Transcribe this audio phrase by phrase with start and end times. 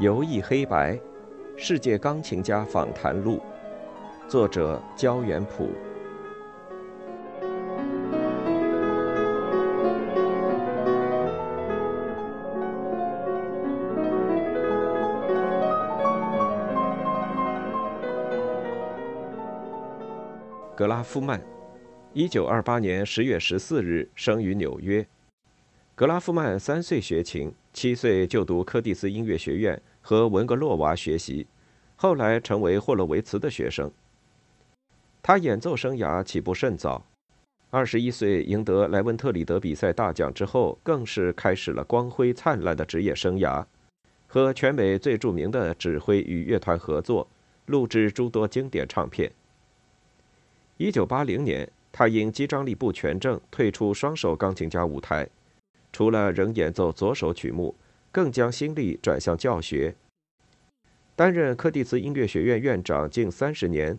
[0.00, 0.96] 游艺黑白：
[1.56, 3.42] 世界钢琴家访谈录，
[4.28, 5.70] 作者焦元溥。
[20.76, 21.42] 格拉夫曼，
[22.12, 25.04] 一九二八年十月十四日生于纽约。
[25.96, 31.46] 格拉夫曼三岁学琴，七岁就读柯蒂斯音乐学院和文格洛娃学习，
[31.94, 33.90] 后来成为霍洛维茨的学生。
[35.22, 37.04] 他演奏生涯起步甚早，
[37.68, 43.62] 二十一岁赢得莱文特里德比赛大奖之后，更是开始了光辉灿烂的职业生涯，
[44.26, 47.28] 和全美最著名的指挥与乐团合作，
[47.66, 49.30] 录制诸多经典唱片。
[50.78, 55.28] 一九八零年，他因肌张力不全症退出双手钢琴家舞台。
[55.92, 57.74] 除了仍演奏左手曲目，
[58.10, 59.94] 更将心力转向教学。
[61.14, 63.98] 担任柯蒂斯音乐学院院长近三十年，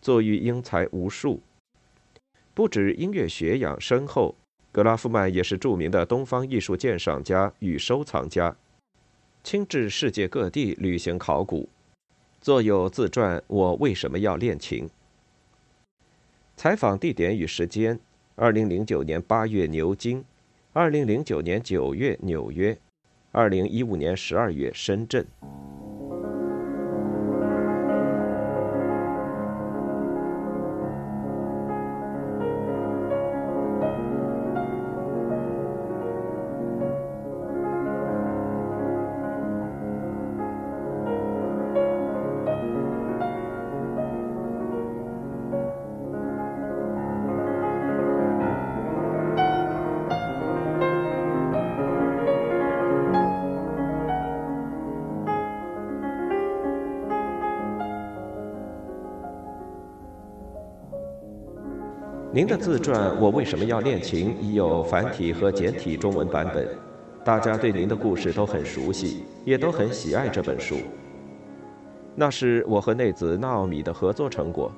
[0.00, 1.40] 作育英才无数。
[2.54, 4.34] 不止音乐学养深厚，
[4.70, 8.56] 格拉夫曼也是著名的东方艺术鉴赏家与收藏家，
[9.42, 11.68] 亲至世界各地旅行考古，
[12.40, 14.86] 作有自传《我为什么要练琴》。
[16.56, 17.98] 采访地点与时间：
[18.34, 20.24] 二零零九年八月牛津。
[20.74, 22.76] 二零零九年九月，纽约；
[23.30, 25.26] 二零一五年十二月，深圳。
[62.38, 66.68] 您的自传《我为什么要练琴》已有繁体和简体中文版本，
[67.24, 70.76] 大家对您的故事都很熟悉，也都很喜爱这本书。
[72.14, 74.70] 那是我和内子纳奥米的合作成果，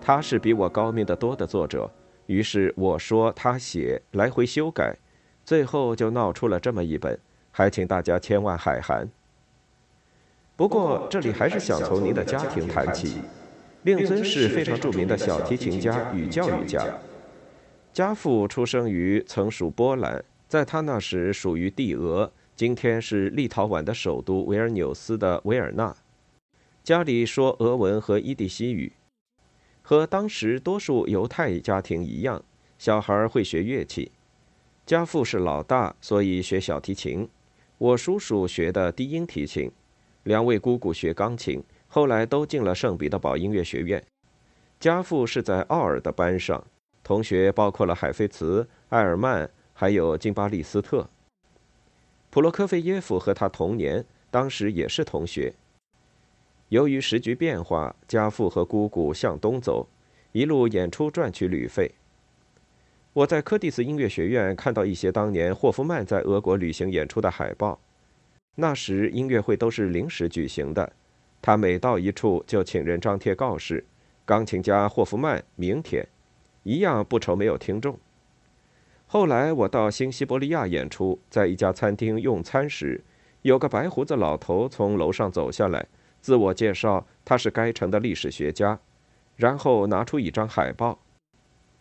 [0.00, 1.90] 他是比我高明的多的作者，
[2.28, 4.96] 于是我说他写，来回修改，
[5.44, 7.18] 最后就闹出了这么一本，
[7.50, 9.06] 还请大家千万海涵。
[10.56, 13.20] 不过这里还是想从您的家庭谈起。
[13.82, 16.86] 令尊是非常著名的小提琴家与教育家，
[17.92, 25.96] 家父出生于曾属波兰，在他那时属于帝俄，今天是立陶宛的首都维尔纽斯的维尔纳。
[26.84, 28.92] 家里说俄文和伊蒂西语，
[29.82, 32.44] 和当时多数犹太家庭一样，
[32.78, 34.12] 小孩会学乐器。
[34.86, 37.28] 家父是老大，所以学小提琴。
[37.78, 39.72] 我叔叔学的低音提琴，
[40.22, 41.60] 两位姑姑学钢琴。
[41.94, 44.02] 后来都进了圣彼得堡音乐学院，
[44.80, 46.64] 家父是在奥尔的班上，
[47.04, 51.06] 同学包括了海菲茨、埃尔曼，还有金巴利斯特。
[52.30, 55.52] 普罗科菲耶夫和他同年，当时也是同学。
[56.70, 59.86] 由于时局变化，家父和姑姑向东走，
[60.32, 61.92] 一路演出赚取旅费。
[63.12, 67.78] 我在柯蒂斯音乐学院看到一些当年霍夫曼在俄国旅行演出的海报，
[68.54, 70.90] 那时音乐会都是临时举行的。
[71.42, 73.84] 他每到一处就请人张贴告示
[74.24, 76.06] ：“钢琴家霍夫曼明天，
[76.62, 77.98] 一样不愁没有听众。”
[79.08, 83.02] 后来我到新西伯利亚演出，在一家餐厅用餐时，
[83.42, 85.84] 有个白胡子老头从楼上走下来，
[86.20, 88.78] 自我介绍他是该城的历史学家，
[89.36, 91.00] 然后拿出一张海报。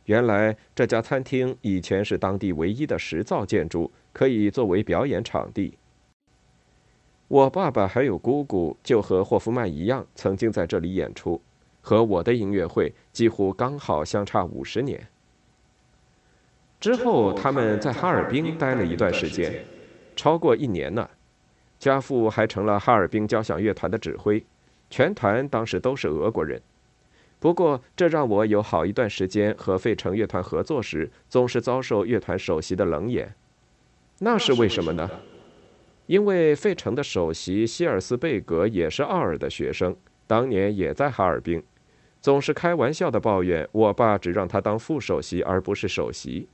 [0.05, 5.77] 原来这家餐厅以前是当地唯一的石造建筑，可以作为表演场地。
[7.31, 11.41] 我爸爸还有姑姑就和霍夫曼一样，曾经在这里演出，
[11.79, 15.07] 和我的音乐会几乎刚好相差五十年。
[16.77, 19.63] 之后他们在哈尔滨待了一段时间，
[20.13, 21.09] 超过一年呢。
[21.79, 24.43] 家父还成了哈尔滨交响乐团的指挥，
[24.89, 26.61] 全团当时都是俄国人。
[27.39, 33.33] 不过这让我有好一段时间和费城乐团合作时，总是遭受乐团首席的冷眼。
[34.19, 35.09] 那是为什么呢？
[36.07, 39.95] 因为费城的首席希尔斯贝格也是奥尔的学生，
[40.27, 41.63] 当年也在哈尔滨，
[42.19, 46.47] 总是开玩笑的抱怨我爸只让他当副首席而不是首席。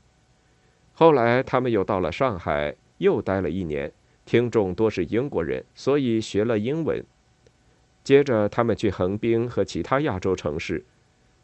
[0.93, 3.91] 后来他们又到了上海，又待了一年，
[4.25, 7.03] 听众多是英国人，所以学了英文。
[8.03, 10.85] 接着他们去横滨和其他亚洲城市，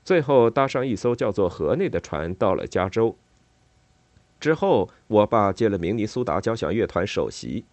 [0.03, 3.15] 最后搭上一艘叫做河内的船到了加州。
[4.39, 7.65] 之后我爸接了明尼苏达交响乐团首席。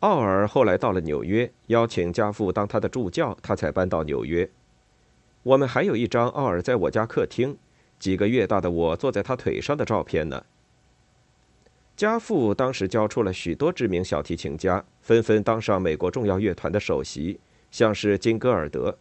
[0.00, 4.50] 奥尔后来到了纽约，邀请家父当他的助教，他才搬到纽约。
[5.42, 7.58] 我们还有一张奥尔在我家客厅，
[7.98, 10.44] 几个月大的我坐在他腿上的照片呢。
[11.94, 17.38] 家父当时教出了许多知名小提琴家，纷纷当上美国重要乐团的首席，
[17.70, 18.96] 像是金戈尔德。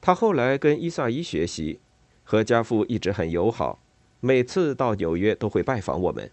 [0.00, 1.80] 他后来跟伊萨伊学习，
[2.24, 3.82] 和家父一直很友好，
[4.20, 6.30] 每次到纽约都会拜访我们。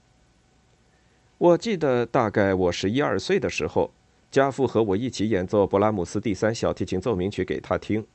[1.37, 3.91] 我记得大概我十一二岁的时候，
[4.31, 8.05] 家父和我一起演奏勃拉姆斯第三小提琴奏鸣曲给他听。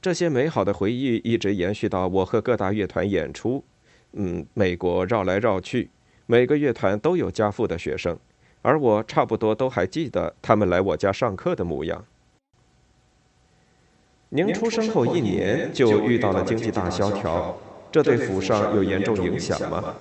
[0.00, 3.64] 这些美好的回忆一直延续到我和各大乐团演出，
[4.12, 5.88] 嗯，美国绕来绕去，
[6.26, 8.18] 每个乐团都有家父的学生，
[8.60, 12.04] 而我差不多都还记得他们来我家上课的模样。
[14.28, 17.56] 您出生后一年就遇到了经济大萧条，
[17.90, 19.94] 这对府上有严重影响吗？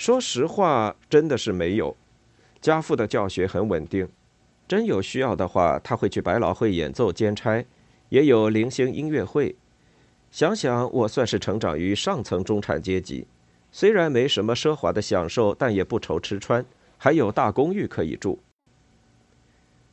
[0.00, 1.94] 说实话，真的是没有。
[2.58, 4.08] 家父的教学很稳定，
[4.66, 7.62] 真有需要的话，他会去百老汇演奏兼差，
[8.08, 9.54] 也有零星音乐会。
[10.30, 13.26] 想想我算是成长于上层中产阶级，
[13.70, 16.64] 虽然没什么奢华的享受，但也不愁吃穿，
[16.96, 18.38] 还有大公寓可以住。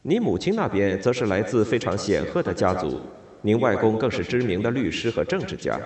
[0.03, 3.01] 你母亲那边则是来自非常显赫的家族，
[3.41, 5.77] 您外公更是知名的律师和政治家。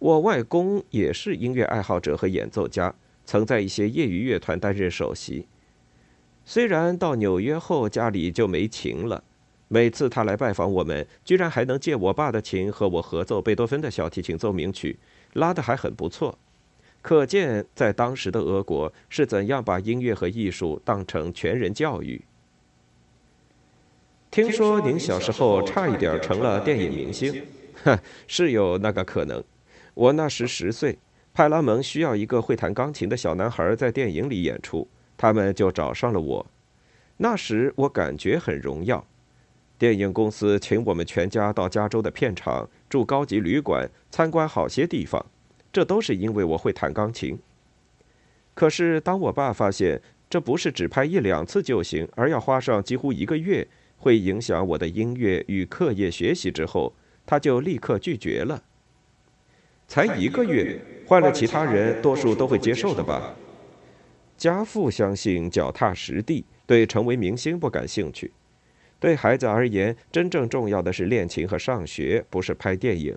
[0.00, 2.92] 我外公也是音乐爱好者和演奏家。
[3.32, 5.46] 曾在一些业余乐团担任首席。
[6.44, 9.24] 虽然到纽约后家里就没琴了，
[9.68, 14.98] 每次他来拜访我们，居然还能借我爸的琴和我合奏贝多芬的小提琴奏鸣曲，
[15.32, 16.38] 拉得还很不错。
[17.00, 22.20] 可见在当时的俄国是怎样把音乐和艺术当成全人教育。
[24.30, 27.42] 听说您小时候差一点成了电影明星，
[27.82, 29.42] 哼， 是有那个可能。
[29.94, 30.98] 我那时十岁。
[31.34, 34.86] 派拉蒙需要一个会弹钢琴的小男孩在电影里演出，
[35.16, 36.46] 他们就找上了我。
[37.16, 39.06] 那时我感觉很荣耀。
[39.78, 45.24] 电影公司请我们全家到加州的片场住高级旅馆，参观好些地方，
[45.72, 47.38] 这都是因为我会弹钢琴。
[48.54, 56.92] 可是当我爸发现这不是只拍一两次就行，而要花上几乎一个月，会影响我的音乐与课业学习之后，
[57.24, 58.62] 他就立刻拒绝了。
[59.92, 63.34] 才一个月，换了其他人，多数都会接受的吧。
[64.38, 68.32] 家父相信脚踏实地，对成为明星不感兴趣。
[68.98, 73.14] 对孩子而言，真正重要的是练琴和上学，不是拍电影。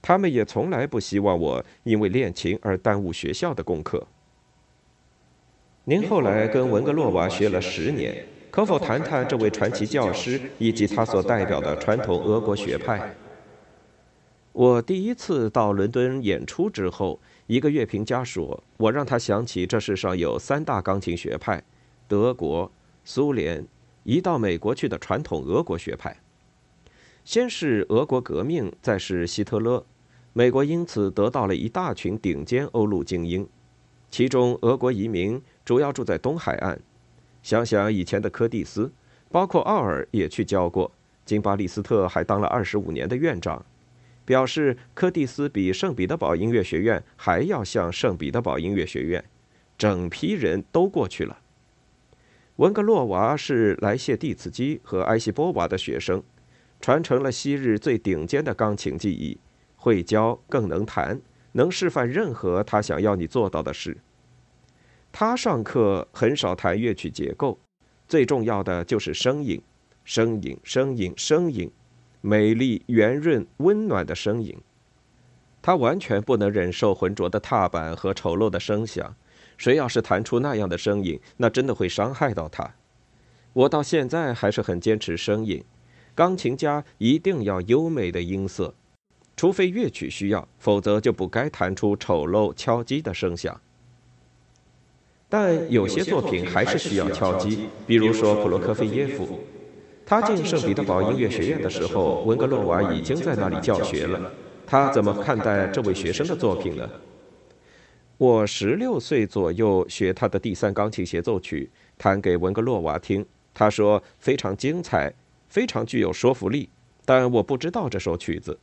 [0.00, 4.06] 他们也从来不希望我因为练琴而耽误学校的功课。
[5.82, 13.12] 您后来跟文格洛娃学了十年，可否谈谈这位传奇教师以及他所代表的传统俄国学派？
[14.54, 17.18] 我第一次到伦敦演出之后，
[17.48, 21.60] 一个乐评家说：“我让他想起这世上有三大钢琴学派，
[22.06, 22.70] 德国、
[23.04, 23.66] 苏联，
[24.04, 26.16] 一到美国去的传统俄国学派。
[27.24, 29.84] 先是俄国革命，再是希特勒，
[30.32, 33.44] 美国因此得到了一大群顶尖欧陆精英。
[34.08, 36.80] 其中，俄国移民主要住在东海岸。
[37.42, 38.92] 想想以前的柯蒂斯，
[39.32, 40.92] 包括奥尔也去教过，
[41.24, 43.60] 金巴利斯特还当了二十五年的院长。”
[44.24, 49.24] 表示柯蒂斯比圣彼得堡音乐学院还要像圣彼得堡音乐学院，
[49.76, 51.38] 整批人都过去了。
[52.56, 56.22] 文格洛娃是莱谢蒂茨基和埃西波娃的学生，
[56.80, 59.38] 传承了昔日最顶尖的钢琴技艺，
[59.76, 61.20] 会教更能弹，
[61.52, 63.96] 能示范任何他想要你做到的事。
[65.10, 67.58] 他上课很少谈乐曲结构，
[68.08, 69.60] 最重要的就是声音，
[70.04, 71.70] 声音，声音，声音。
[72.26, 74.56] 美丽、圆润、温暖的声音，
[75.60, 79.14] 他完全不能忍受浑浊的踏板和丑陋的声响。
[79.58, 82.76] 谁要是弹出那样的声音，那真的会伤害到他。
[83.52, 85.62] 我到现在还是很坚持声音，
[86.14, 88.72] 钢琴家一定要优美的音色，
[89.36, 93.60] 除非乐曲需要，否则就不该弹出丑陋敲击的声响。
[95.28, 99.40] 但有些作品还是需要敲击，比如说普罗科菲耶夫。
[100.06, 104.30] 他进圣彼得堡音乐学院的时候，文格洛娃已经在那里教学了。
[104.66, 106.88] 他怎么看待这位学生的作品呢？
[108.16, 113.24] 我十六岁左右学他的第三钢琴协奏曲，弹给文格洛娃听。
[113.52, 115.12] 他说非常精彩，
[115.48, 116.68] 非常具有说服力。
[117.04, 118.58] 但我不知道这首曲子。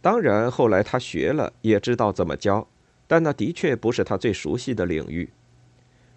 [0.00, 2.66] 当然，后来他学了，也知道怎么教，
[3.06, 5.28] 但那的确不是他最熟悉的领域。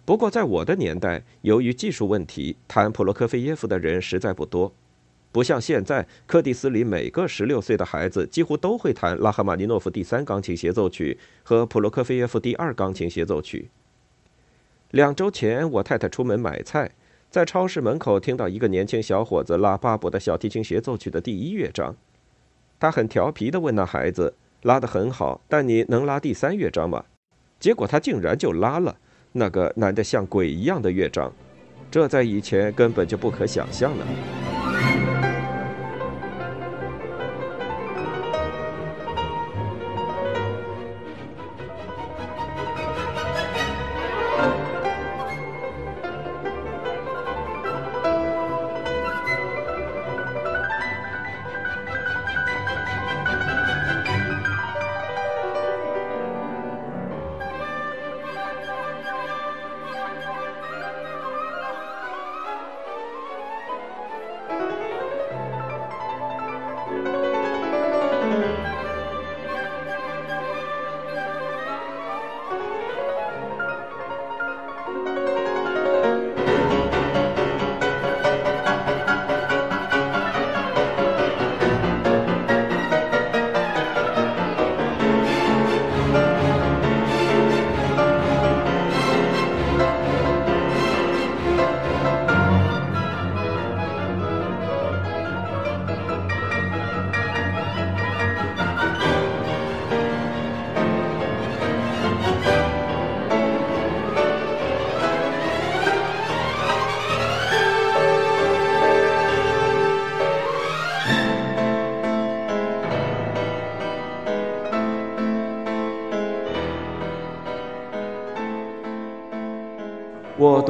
[0.04, 4.72] 不过，在我的年代，由于技术问题，弹普罗科菲耶夫的人实在不多，
[5.30, 13.70] 不像现在，柯蒂斯里每个十六岁的孩子几乎都会弹拉赫玛尼诺夫第三钢琴协奏曲和普罗科菲耶夫第二钢琴协奏曲。
[14.90, 16.90] 两周前，我太太出门买菜，
[17.30, 21.94] 在超市门口听到一个年轻小伙子拉巴伯的小提琴协奏曲的第一乐章。
[22.80, 27.04] 他很调皮地问那孩子：“拉得很好，但你能拉第三乐章吗？”
[27.60, 28.96] 结果他竟然就拉了
[29.32, 31.32] 那个难得像鬼一样的乐章，
[31.90, 34.04] 这在以前根本就不可想象呢。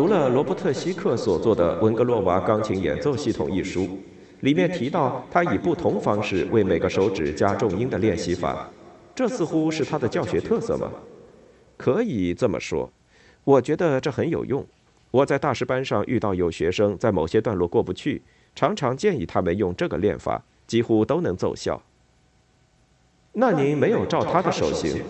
[0.00, 3.99] 读了罗伯特·希克所作的《文格洛娃钢琴演奏系统》一书，
[4.40, 8.66] 里面提到他以不同方式为每个手指加重音的练习法，
[9.14, 10.90] 这似乎是他的教学特色吗？
[11.76, 12.90] 可以这么说，
[13.45, 14.64] 我觉得这很有用。
[15.11, 18.23] 我在大师班上遇到有学生在某些段落过不去，
[18.54, 21.83] 常常建议他们用这个练法，几乎都能奏效。
[23.35, 25.02] 那您没有照他的手型？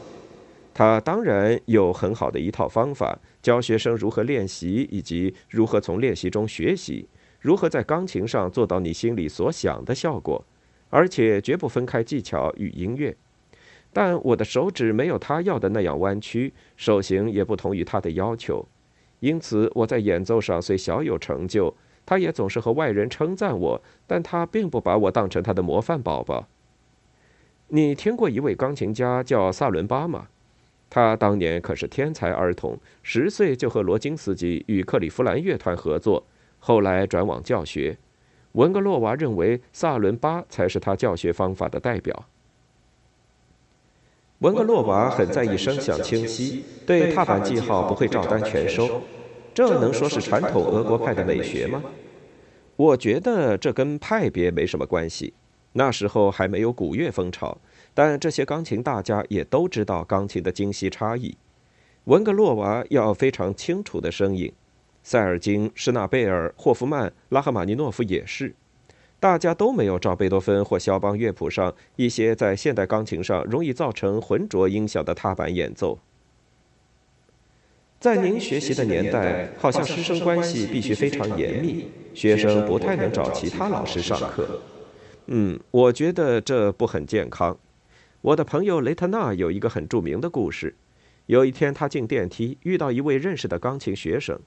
[0.72, 7.08] 他当然有很好的一套方法，教学生如何练习，以及如何从练习中学习，
[7.40, 10.44] 如何在钢琴上做到你心里所想的效果，
[10.88, 13.16] 而且绝不分开技巧与音乐。
[13.92, 18.66] 但我的手指没有他要的那样弯曲，手型也不同于他的要求，
[19.18, 21.74] 因此我在演奏上虽小有成就，
[22.06, 26.46] 他也总是和外人称赞我，但他并不把我当成他的模范宝宝。
[27.68, 30.28] 你听过一位钢琴家叫萨伦巴吗？
[30.90, 36.26] 他当年可是天才儿童，十岁就和罗金斯基与克利夫兰乐团合作，
[36.58, 37.96] 后来转往教学。
[38.52, 42.26] 文格洛娃认为萨伦巴才是他教学方法的代表。
[44.40, 49.02] 文格洛娃很在意声响清晰，对踏板记号不会照单全收，
[49.54, 51.80] 这能说是传统俄国派的美学吗？
[52.74, 55.34] 我觉得这跟派别没什么关系，
[55.74, 57.56] 那时候还没有古乐风潮。
[58.02, 61.36] 但这些钢琴大家也都知道钢琴的精细差异。
[62.04, 64.50] 文格洛娃要非常清楚的声音，
[65.02, 68.54] 塞尔金、施纳贝尔、霍夫曼、拉赫玛尼诺夫也是。
[69.20, 75.98] 大家都没有照贝多芬或肖邦乐谱上一些在现代钢琴上容易造成浑浊音响的踏板演奏。
[77.98, 84.62] 在您学习的年代，好像师生关系必须非常严密，学生不太能找其他老师上课。
[85.26, 87.58] 嗯，我觉得这不很健康。
[88.22, 90.76] 我的朋友雷特纳有一个很著名的故事。
[91.24, 94.38] 有一天，他进电梯，遇到一位认识的钢琴学生。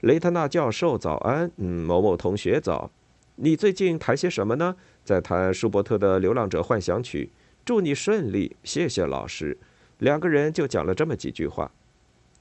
[0.00, 1.48] 雷特纳教授，早安。
[1.58, 2.90] 嗯，某某同学早。
[3.36, 4.74] 你最近弹些什么呢？
[5.04, 7.30] 在弹舒伯特的《流浪者幻想曲》。
[7.64, 9.56] 祝你顺利，谢谢老师。
[9.98, 11.70] 两个人就讲了这么几句话。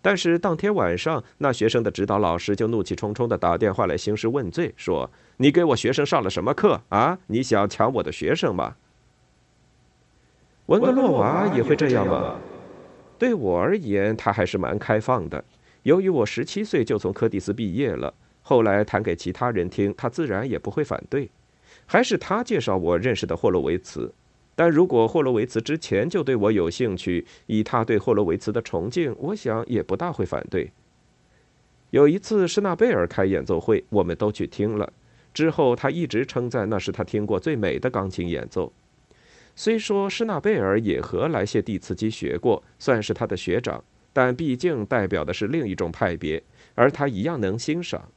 [0.02, 7.20] 但是当天晚上，那学生的指导老师就怒气冲冲地打电话来兴师问罪，说：“你给我学生上了什么课啊？
[7.28, 8.76] 你想抢我的学生吗？”
[10.74, 12.36] 文格洛娃也会这样吗？
[13.20, 15.44] 对我而言，他还是蛮开放的。
[15.84, 18.12] 由于我十七岁就从柯蒂斯毕业了，
[18.42, 21.30] 后来弹给其他人听，他自然也不会反对。
[21.86, 24.12] 还是他介绍我认识的霍洛维茨。
[24.56, 30.72] 但如果霍洛维茨之前就对我有兴趣，以他对霍洛维茨的崇敬，我想也不大会反对。
[31.92, 34.92] 有一次施纳贝尔开演奏会，我们都去听了。
[35.34, 38.72] 之后他一直称赞那是他听过最美的钢琴演奏。
[39.56, 46.42] 虽说施纳贝尔也和莱谢蒂茨基学过，算是他的学长，但毕竟代表的是另一种派别，
[46.76, 48.10] 而他一样能欣赏。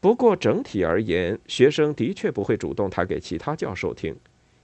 [0.00, 4.16] 不过整体而言，学生的确不会主动弹给其他教授听，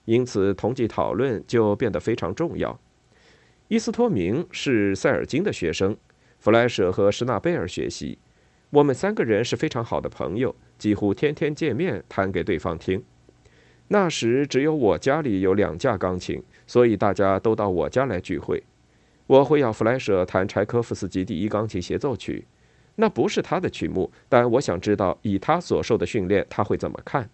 [0.07, 2.81] 因此同级讨论就变得非常重要。
[3.69, 5.97] 伊斯托明是塞尔金的学生，
[6.39, 8.19] 弗莱舍和施纳贝尔学习，
[8.71, 13.05] 我们三个人是非常好的朋友，几乎天天见面，弹给对方听。
[13.89, 18.63] 那时只有我家里有两架钢琴，所以大家都到我家来聚会。
[19.27, 22.47] 我会要弗莱舍弹柴可夫斯基第一钢琴协奏曲，
[22.97, 27.29] 那不是他的曲目，但我想知道以他所受的训练，他会怎么看。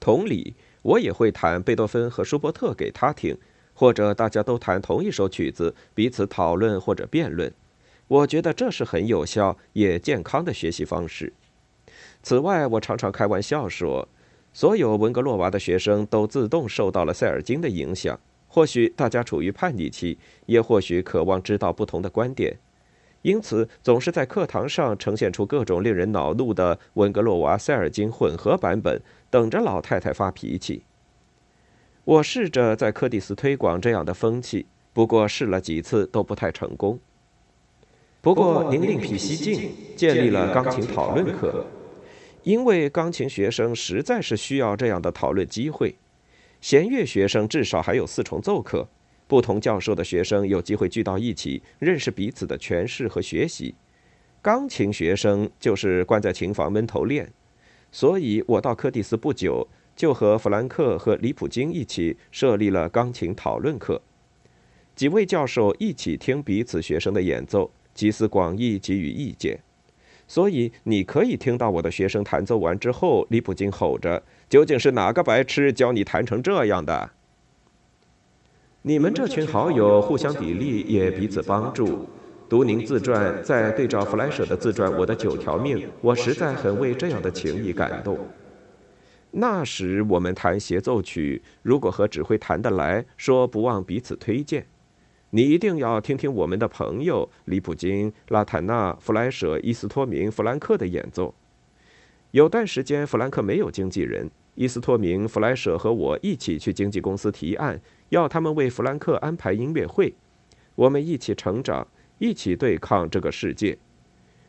[0.00, 3.36] 同理，我也会弹贝多芬和舒伯特给他听，
[3.74, 7.52] 或者大家都弹同一首曲子，彼此讨论或者辩论。
[8.06, 11.32] 我觉得这是很有效也健康的学习方式。
[12.22, 14.08] 此外，我常常开玩笑说，
[14.58, 18.18] 所有文格洛娃的学生都自动受到了塞尔金的影响。
[18.48, 22.58] 或许大家处于叛逆期，也或许渴望知道不同的观点，
[23.22, 29.00] 因此总是在课堂上呈现出各种令人恼怒的文格洛娃塞尔金混合版本，
[29.30, 30.82] 等着老太太发脾气。
[32.04, 36.98] 我试着在柯蒂斯推广这样的风气，不过试了几次都不太成功。
[38.20, 41.64] 不过，您另辟蹊径，建立了钢琴讨论课，
[42.48, 45.94] 因为钢琴学生实在是需要这样的讨论机会。
[46.62, 48.88] 弦乐学生至少还有四重奏课，
[49.26, 53.74] 不同教授的学生有机会聚到一起，认识彼此的诠释和学习。
[54.40, 57.30] 钢琴学生就是关在琴房闷头练，
[57.92, 64.00] 所以我到柯蒂斯不久，就和弗兰克和李普金一起设立了钢琴讨论课，
[64.96, 67.70] 几位教授一起听彼此学生的演奏。
[67.92, 69.60] 集思广益，给予意见，
[70.28, 77.10] 所以你可以听到我的学生弹奏完之后，李普金吼着：“究竟是哪个白痴教你弹成这样的？”
[78.82, 82.06] 你们这群好友互相砥砺，也彼此帮助。
[82.48, 88.18] 读您自传，再对照弗莱舍的自传《我的九条命》，我实在很为这样的情谊感动。
[89.30, 94.66] 那时我们弹协奏曲，如果和指挥谈得来，说不忘彼此推荐。
[95.30, 101.34] 你一定要听听我们的朋友里普金、拉坦纳、弗莱舍、伊斯托明、弗兰克的演奏。
[102.30, 110.14] 有段时间，弗兰克没有经纪人，伊斯托明、弗莱舍和我一起去经纪公司提案，要他们为弗兰克安排音乐会。
[110.74, 111.86] 我们一起成长，
[112.18, 113.76] 一起对抗这个世界。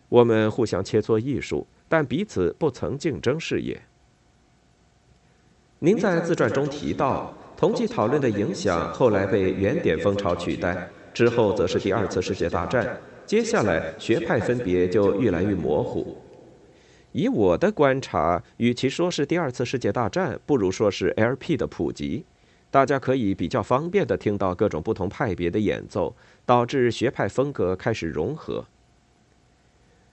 [0.07, 3.81] 我们互相切磋艺术，但彼此不曾竞争事业。
[5.79, 7.33] 您在自传中提到。
[7.59, 12.97] 同济讨论的影响后来被原点风潮取代，之后则是第二次世界大战。
[13.25, 16.17] 接下来学派分别就越来越模糊。
[17.11, 22.23] 以我的观察，与其说是第二次世界大战，不如说是 LP 的普及。
[22.71, 28.63] 大家可以比较方便地听到各种不同派别的演奏，导致学派风格开始融合。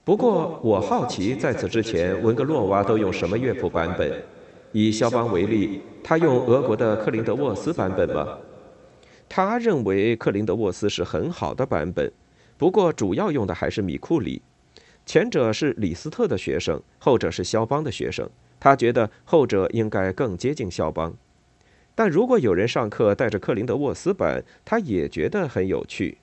[0.03, 4.21] 不过，我好奇在此之前，文格洛娃都用什么乐谱版本？
[4.73, 8.39] 以肖邦为例，他用俄国的克林德沃斯版本吗？
[9.29, 12.13] 他认为克林德沃斯是很好的版本，
[12.57, 14.43] 不过主要用的还是米库里。
[15.05, 18.29] 前者是李斯特的学生，后者是肖邦的学生。
[18.59, 21.15] 他觉得后者应该更接近肖邦。
[21.95, 26.19] 但如果有人上课带着克林德沃斯版，他也觉得很有趣。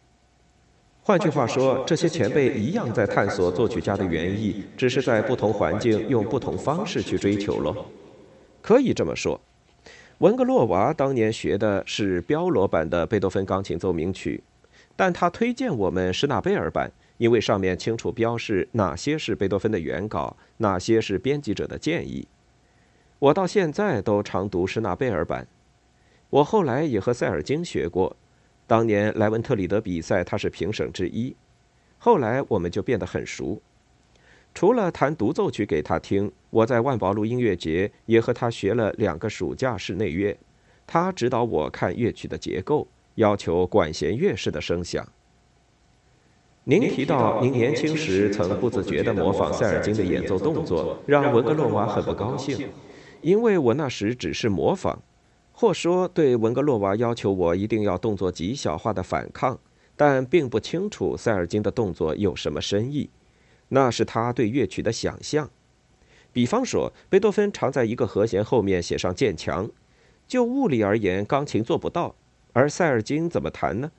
[1.01, 7.85] 换句话说，这些前辈一样在探索作曲家的原意，只是在不同环境用不同方式去追求喽。
[8.63, 9.41] 可以这么说，
[10.19, 14.41] 文格洛娃当年学的是标罗版的贝多芬钢琴奏鸣曲，
[14.95, 22.25] 但他推荐我们施纳贝尔版，因为上面清楚标示哪些是贝多芬的原稿，哪些是编辑者的建议。
[23.19, 25.45] 我到现在都常读施纳贝尔版。
[26.29, 28.15] 我后来也和塞尔金学过，
[28.65, 31.35] 当年莱文特里德比赛他是评审之一，
[31.97, 33.61] 后来我们就变得很熟。
[34.53, 40.37] 除了弹独奏曲给他听，我在万宝路音乐节也和他学了两个暑假室内乐。
[40.85, 45.03] 他指导我看乐曲的结构，要求管弦乐式的声响。
[46.65, 52.69] 您提到您年轻时曾不自觉地模仿塞尔金的演奏动作，让文格洛娃很不高兴，
[53.21, 55.01] 因为我那时只是模仿，
[55.53, 59.57] 或说对文格洛娃要求我一定要动作极小化的反抗，
[59.95, 63.09] 但并不清楚塞尔金的动作有什么深意。
[63.69, 65.49] 那是他对乐曲的想象，
[66.33, 69.69] 比方说，贝多芬常在一个和弦后面写上渐强，
[70.27, 72.15] 就物理而言，钢琴做不到。
[72.51, 73.91] 而塞尔金怎么弹呢？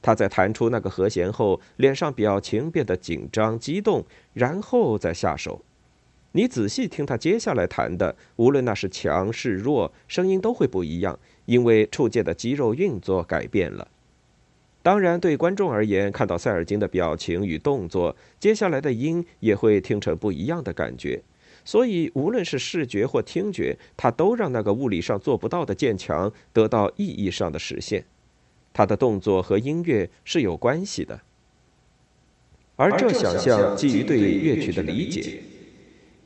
[0.00, 5.62] 他在弹出那个和弦后，脸上表情变得紧张、激动，然后再下手。
[6.32, 13.86] 你仔细听他接下来弹的，无论那是强是弱，声音都会不一样，因为触键的肌肉运作改变了。
[14.82, 21.22] 当然，对观众而言，看到塞尔金的表情与动作，接下来的音也会听成不一样的感觉。
[21.64, 28.04] 所以，无论是视觉或听觉，他都让那个物理上做不到的渐强得到意义上的实现。
[28.72, 31.20] 他的动作和音乐是有关系的。
[32.76, 35.40] 而这想象基于对乐曲的理解。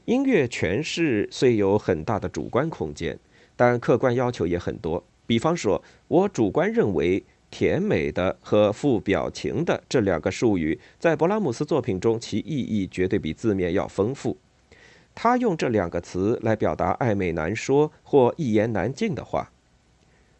[0.07, 3.19] 音乐诠释虽有很大的主观空间，
[3.57, 5.03] 但客观要求也很多。
[5.27, 14.37] 比方说，我主观认为“甜美的”和“富表情的”这两个术语在勃拉姆斯作品中其意义绝对比字面要丰富。
[15.17, 19.51] 他用这两个词来表达暧昧难说或一言难尽的话。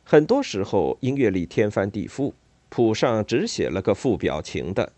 [0.05, 2.35] 很多时候，音乐里天翻地覆，
[2.69, 4.93] 谱上只写了个“副表情的”，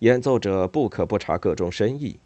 [0.00, 2.20] 演奏者不可不察各种深意。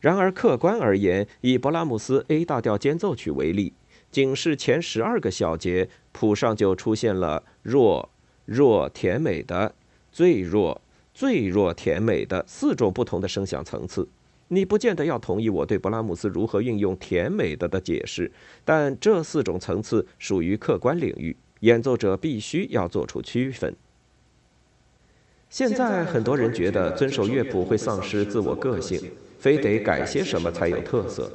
[0.00, 3.72] 然而，客观而言，以勃拉姆斯 A 大调间奏曲为例，
[4.10, 8.10] 仅是前十二个小节，谱上就出现了弱、
[8.44, 9.72] 弱、甜美的、
[10.10, 10.80] 最弱、
[11.14, 14.08] 最弱、甜美的四种不同的声响层次。
[14.48, 18.30] 你不见得要同意我对勃拉姆斯如何运用“甜美的”的解释，
[18.64, 23.74] 但这四种层次属于客观领域，演奏者必须要做出区分。
[25.48, 29.00] 现在很多人觉得遵守乐谱会丧失自我个性。
[29.38, 31.30] 非得改些什么才有特色？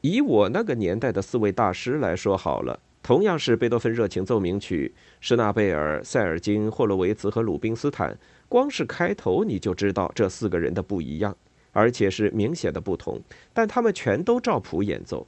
[0.00, 8.18] 以我那个年代的四位大师来说好了，同样是贝多芬热情奏鸣曲，施纳贝尔、塞尔金、霍洛维茨和鲁宾斯坦，
[8.48, 11.36] 光是开头你就知道这四个人的不一样，
[11.78, 13.20] 而且是明显的不同。
[13.52, 15.24] 但他们全都照谱演奏，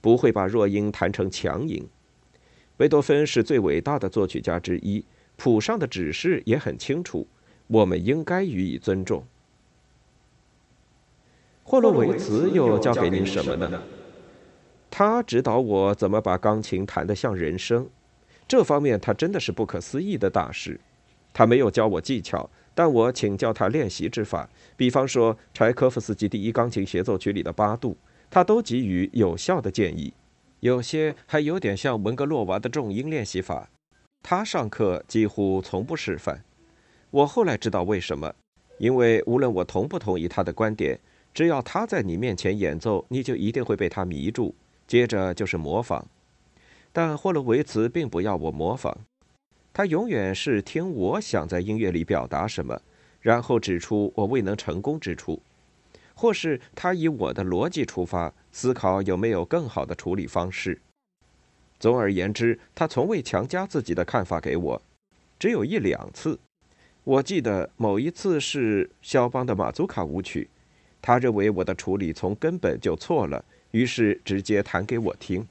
[0.00, 1.86] 不会把弱音弹成强音。
[2.78, 5.04] 贝多芬是最伟大的作曲家之一，
[5.36, 7.26] 谱上的指示也很清楚，
[7.66, 9.22] 我们应该予以尊重。
[11.62, 13.82] 霍洛维茨又教给您什么呢？
[14.90, 17.86] 他指导我怎么把钢琴弹得像人声，
[18.48, 20.80] 这方面他真的是不可思议的大师。
[21.32, 24.48] 他没有教我技巧，但我请教他练习之法。
[24.76, 27.96] 比方说柴可夫斯基第一钢琴协奏曲里的八度，
[28.30, 30.12] 他都给予有效的建议。
[30.60, 33.70] 有些还有点像文格洛娃的重音练习法，
[34.22, 36.44] 他上课几乎从不示范。
[37.10, 38.34] 我后来知道为什么，
[38.78, 40.98] 因为无论我同不同意他的观点。
[41.32, 44.52] 只要他在你面前演奏，你就一定会被他迷住。
[44.88, 46.04] 接着就是模仿，
[46.92, 48.98] 但霍洛维茨并不要我模仿，
[49.80, 52.78] 他永远是听我想在音乐里表达什么，
[53.18, 55.40] 然后指出我未能成功之处，
[56.14, 60.78] 或是他以我的逻辑出发，思考有没有更好的处理方式。
[61.78, 64.82] 总而言之，他从未强加自己的看法给我，
[65.38, 66.38] 只有一两次。
[67.02, 70.50] 我记得某一次是肖邦的马祖卡舞曲。
[71.00, 75.48] 他认为我的处理从根本就错了，于是直接弹给我听。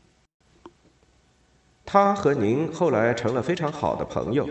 [1.91, 4.47] 他和您后来成了非常好的朋友，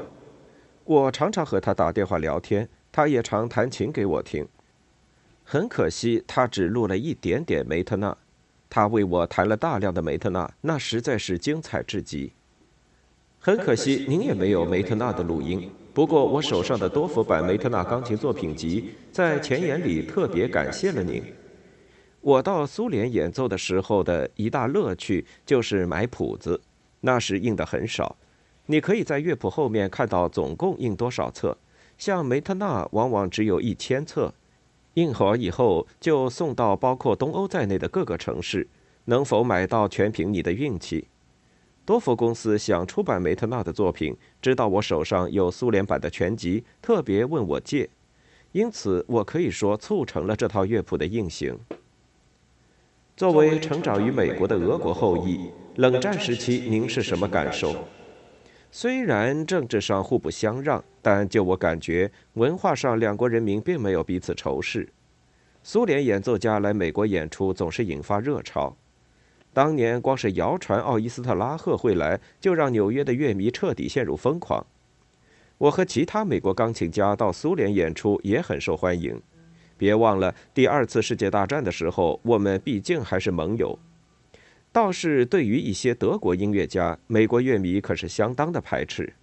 [0.82, 4.44] 我常常和他打电话聊天，他也常弹琴给我听。
[5.44, 8.16] 很可惜，他只录了一点点梅特纳，
[8.68, 12.32] 他为我弹了大量的梅特纳，那实在是精彩至极。
[13.38, 15.70] 很可惜，您也没有梅特纳的录音。
[15.94, 21.22] 不过，我手上的多佛版梅特纳钢琴作品集在前言里特别感谢了您。
[22.20, 26.60] 我到苏联演奏的时候的一大乐趣就是买谱子，
[27.00, 28.16] 那时印的很少。
[28.66, 31.56] 你可以在乐谱后面看到总共印多少册，
[31.96, 34.32] 像梅特纳往往只有一千册。
[34.94, 38.66] 印好以后就送到包括东欧在内的各个城市，
[39.04, 41.06] 能否买到全凭你的运气。
[41.86, 47.88] 多佛公司想出版梅特纳的作品，知道我手上有苏联版的全集，特别问我借，
[48.52, 51.58] 因此我可以说促成了这套乐谱的印行。
[53.18, 57.74] 作为成长于美国的俄国后裔，冷战时期您是什么感受？
[58.70, 64.88] 虽然政治上互不相让，但就我感觉，文化上两国人民并没有彼此仇视。
[65.64, 68.76] 苏联演奏家来美国演出总是引发热潮。
[69.52, 74.64] 当年光是谣传奥伊斯特拉赫会来，就让纽约的乐迷彻底陷入疯狂。
[75.58, 79.20] 我和其他美国钢琴家到苏联演出也很受欢迎。
[79.78, 83.78] 别忘了，第二次世界大战的时候，我们毕竟还是盟友。
[84.70, 89.14] 倒是对于一些德国音乐家，美国乐迷可是相当的排斥。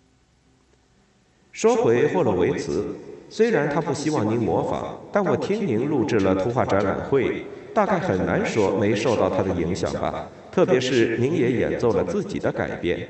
[1.52, 2.96] 说回霍洛维茨，
[3.30, 7.46] 虽然他不希望您模仿，但我听您录制了图画展览会。
[7.74, 13.06] 大概很难说没受到他的影响吧，特别是您也演奏了自己的改编。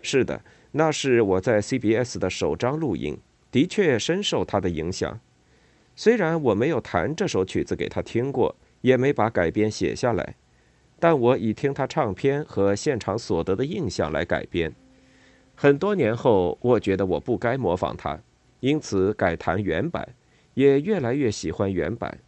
[0.00, 0.40] 是的，
[0.72, 3.18] 那是我在 CBS 的首张录音，
[3.50, 5.20] 的确深受他的影响。
[5.98, 10.36] 虽然我没有弹这首曲子给他听过，也没把改编写下来，
[11.00, 14.72] 但我以听他唱片和现场所得的印象来改编。
[15.54, 18.20] 很多年后，我觉得我不该模仿他，
[18.60, 20.06] 因此改弹原版，
[20.52, 22.18] 也越来越喜欢原版。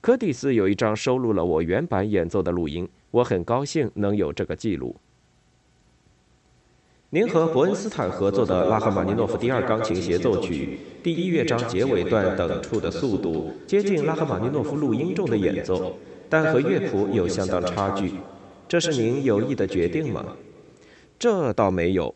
[0.00, 4.96] 柯蒂斯有一张收录了我原版演奏的录音，我很高兴能有这个记录。
[7.14, 15.98] 您和伯恩斯坦合作的拉赫玛尼诺夫第二钢琴协奏曲第一乐章结尾段等处的速度接近拉赫玛尼诺夫录音中的演奏，
[16.30, 18.14] 但和乐谱有相当差距。
[18.66, 20.38] 这是您有意的决定吗？
[21.18, 22.14] 这倒没有。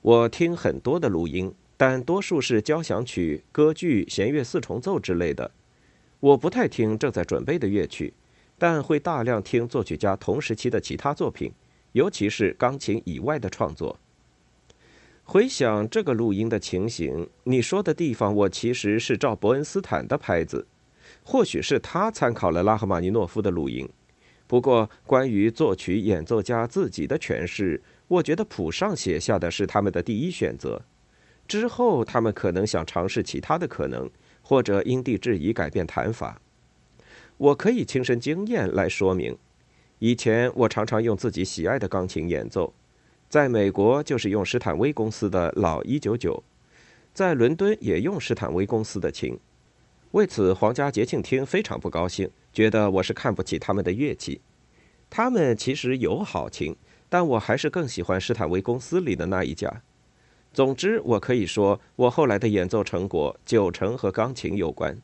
[0.00, 5.50] 我听很多的录音，但多数是交响曲、歌剧、弦乐四重奏之类的。
[6.20, 8.14] 我不太听正在准备的乐曲，
[8.56, 11.52] 但会大量听作曲家同时期的其他作品，
[11.92, 13.98] 尤其是钢琴以外的创作。
[15.24, 20.66] 回想这个录音的情形，你说的地方，我其实是照伯恩斯坦的拍子，
[21.22, 23.88] 或许是他参考了拉赫玛尼诺夫的录音。
[24.46, 30.82] 不过，关于作曲演奏家自己的诠释，我觉得谱上写下的是他们的第一选择。
[31.48, 34.10] 之后，他们可能想尝试其他的可能，
[34.42, 36.42] 或者因地制宜改变弹法。
[37.38, 39.38] 我可以亲身经验来说明。
[40.00, 42.74] 以前我常常用自己喜爱的钢琴演奏。
[43.32, 46.44] 在美国就是用施坦威公司的老一九九，
[47.14, 49.38] 在伦敦也用施坦威公司的琴。
[50.10, 54.42] 为此，皇家节庆厅非常不高兴，觉得我是看不起他们的乐器。
[55.08, 56.76] 他们其实有好琴，
[57.08, 59.80] 但我还是更喜欢施坦威公司里的那一家。
[60.52, 65.00] 总之，我可以说，我后来的演奏成果九成和钢琴有关。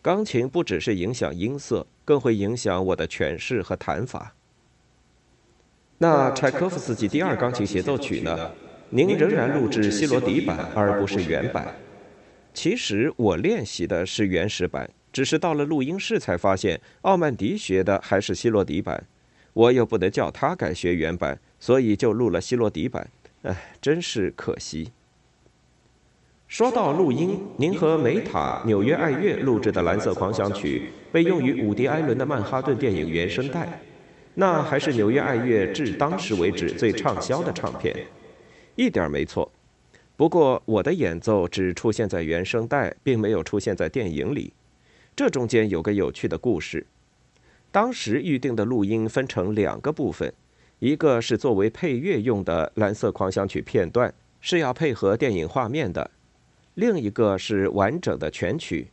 [0.00, 4.34] 钢琴不只是影响音色，更会影响我的诠释和弹法。
[6.04, 8.50] 那柴可夫斯基第二钢琴协奏曲呢？
[8.90, 11.74] 您仍然录制希罗底版而不是原版。
[12.52, 19.06] 其实我练习的是原始版，只是到了录音室才发现奥曼迪学的还是希罗底版，
[19.54, 23.08] 我又不能叫他改学原版，所以就录了希罗底版。
[23.44, 24.92] 唉，真是可惜。
[26.46, 33.80] 说到录音，您和梅塔纽约爱乐录制的《蓝色狂想曲》被用于伍迪·艾伦的《曼哈顿》电影原声带。
[34.34, 38.06] 那还是纽约爱乐至当时为止最畅销的唱片，
[38.74, 39.50] 一点没错。
[40.16, 44.52] 不过我的演奏只出现在原声带，并没有出现在电影里。
[45.16, 46.86] 这中间有个有趣的故事。
[47.70, 50.32] 当时预定的录音分成两个部分，
[50.78, 56.10] 一个是作为配乐用的《蓝色狂想曲》片段，是要配合电影画面的；
[56.74, 58.88] 另一个是完整的全曲。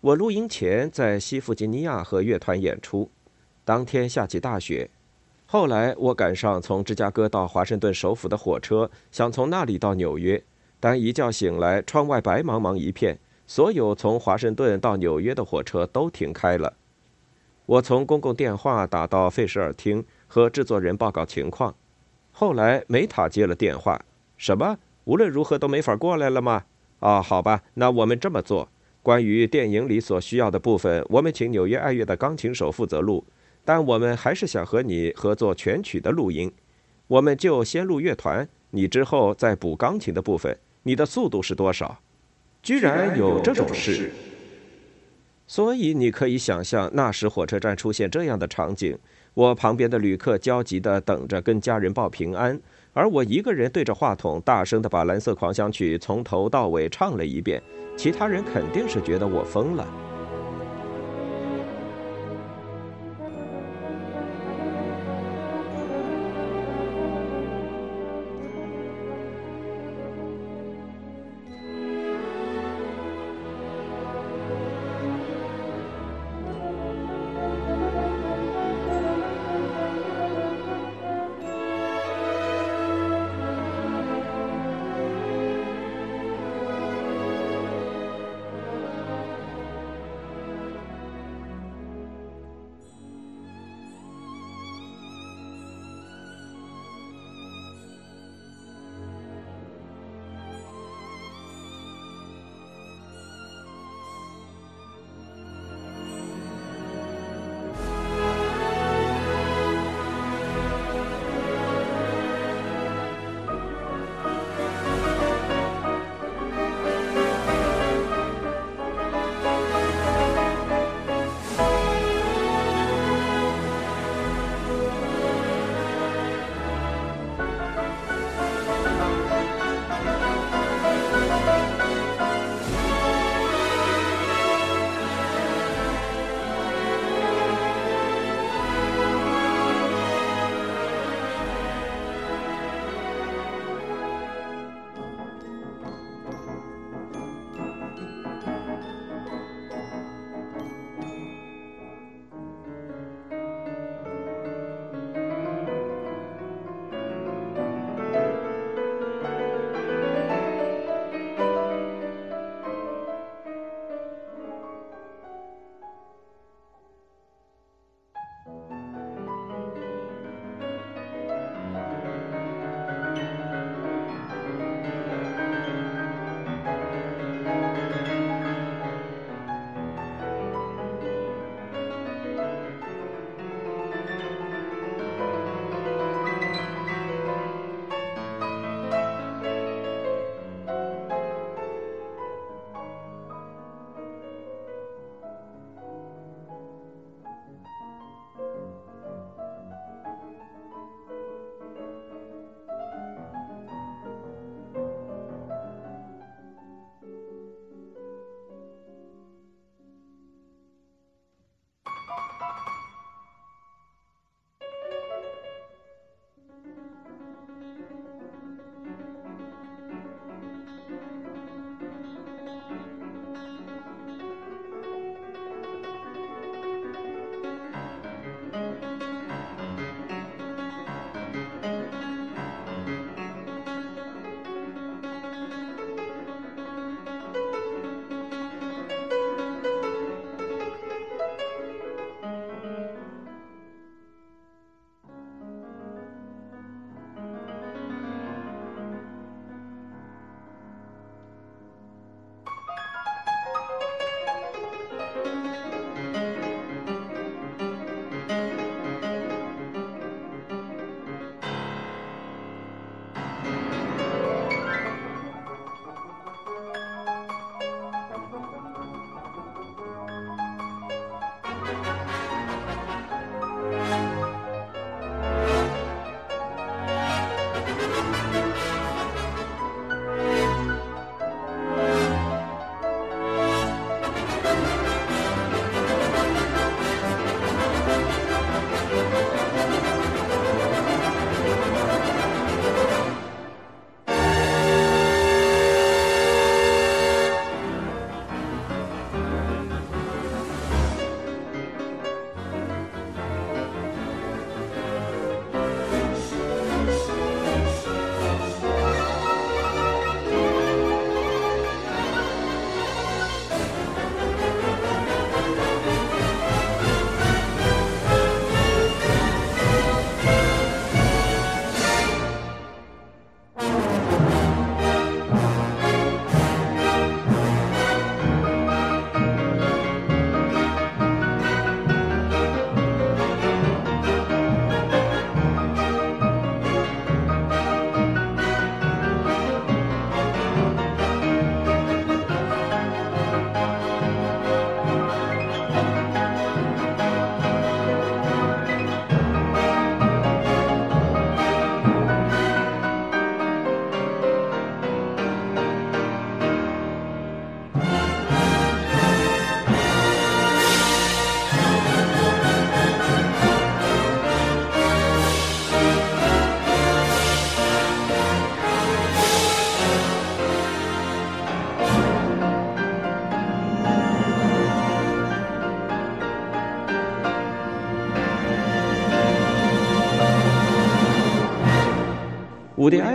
[0.00, 3.10] 我录音前在西弗吉尼亚和乐团演出。
[3.64, 4.90] 当天下起大雪，
[5.46, 10.42] 后来我赶上从芝加哥到华盛顿首府的火车，想从那里到纽约，
[10.78, 16.74] 但一觉醒来，窗外白茫茫一片，所有从华盛顿到纽约的火车都停开了。
[17.66, 21.74] 我从公共电话打到费舍尔厅和制作人报告情况，
[22.32, 24.04] 后来梅塔接了电话，
[24.36, 24.76] 什么？
[25.04, 26.64] 无论如何都没法过来了吗？
[27.00, 28.68] 啊，好吧，那我们这么做。
[29.02, 33.24] 关于电影里所需要的部分，我们请纽约爱乐的钢琴手负责录。
[33.64, 36.52] 但我们还是想和你合作全曲的录音，
[37.06, 40.58] 我们就先录乐团，你之后再补钢琴的部分。
[40.82, 41.98] 你的速度是多少？
[42.62, 44.10] 居然有这种事！
[45.46, 48.98] 所以你可以想象，那时火车站出现这样的场景：
[49.34, 52.58] 我旁边的旅客焦急地等着跟家人报平安，
[52.92, 57.62] 而我一个人对着话筒大声地把《蓝色狂想曲》从头到尾唱了一遍。
[57.96, 60.13] 其他人肯定是觉得我疯了。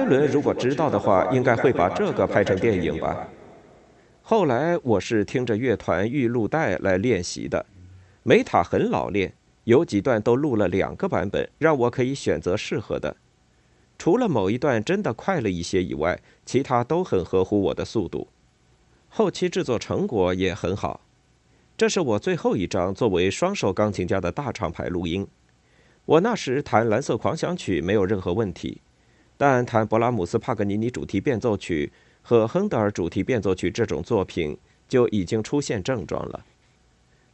[0.10, 3.30] 伦如果知道的话，应该会把这个拍成电影吧。
[4.22, 7.66] 后来我是听着乐团预录带来练习的，
[8.24, 13.16] 梅塔很老练，有几段都录了两个版本，让我可以选择适合的。
[13.98, 18.28] 除了某一段真的快了一些以外，其他都很合乎我的速度。
[19.08, 21.02] 后期制作成果也很好。
[21.76, 25.28] 这是我最后一张作为双手钢琴家的大厂牌录音。
[26.06, 28.82] 我那时弹《蓝色狂想曲》没有任何问题，
[29.40, 31.90] 但弹勃拉姆斯帕格尼尼主题变奏曲
[32.22, 36.46] 和亨德尔主题变奏曲这种作品就已经出现症状了。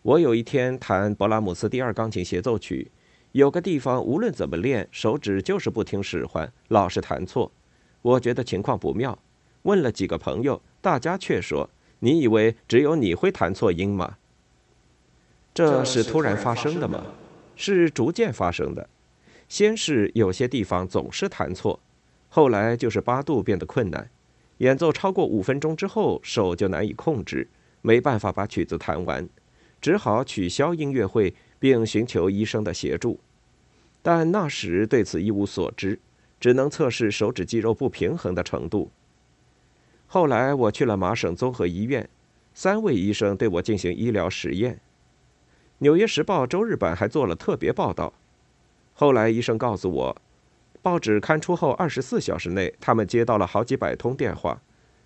[0.03, 2.91] 我有一天弹勃拉姆斯第二钢琴协奏曲，
[3.31, 7.51] 有个地方无论怎么练，手指就是不听使唤，老是弹错。
[8.03, 9.17] 我觉得情况不妙，
[9.63, 14.17] 问了几个朋友，大家却说：“你以为只有你会弹错音吗？”
[15.55, 17.03] 这是突然发生的吗？
[17.55, 18.87] 是逐渐发生的，
[19.49, 21.79] 先是有些地方总是弹错，
[22.35, 24.09] 后来就是八度变得困难，
[24.57, 27.47] 演奏超过五分钟之后手就难以控制，
[27.81, 29.29] 没办法把曲子弹完，
[29.79, 33.17] 只好取消音乐会并寻求医生的协助，
[34.01, 35.97] 但那时对此一无所知，
[36.37, 38.91] 只能测试手指肌肉不平衡的程度。
[40.05, 42.09] 后来我去了麻省综合医院，
[42.53, 44.73] 三位医生对我进行医疗实验。
[45.77, 48.11] 《纽约时报》周日版还做了特别报道。
[48.93, 50.21] 后来医生告诉我，
[50.85, 54.61] 报纸刊出后二十四小时内，他们接到了好几百通电话，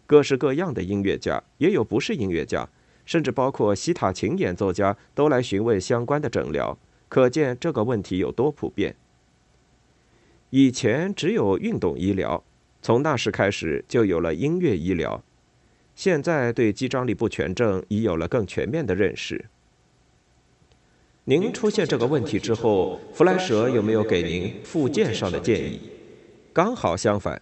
[0.05, 2.67] 各式各样的音乐家，也有不是音乐家，
[3.05, 6.77] 甚至包括西塔琴演奏家，都来询问相关的诊疗。
[7.07, 8.97] 可见这个问题有多普遍。
[10.49, 12.43] 以前只有运动医疗，
[12.81, 15.23] 从那时开始就有了音乐医疗。
[15.95, 19.45] 现在对肌张力不全症已有了更全面的认识。
[21.29, 25.79] 您出现这个问题之后，弗莱舍有没有给您复健上的建议？
[26.51, 27.39] 刚好相反，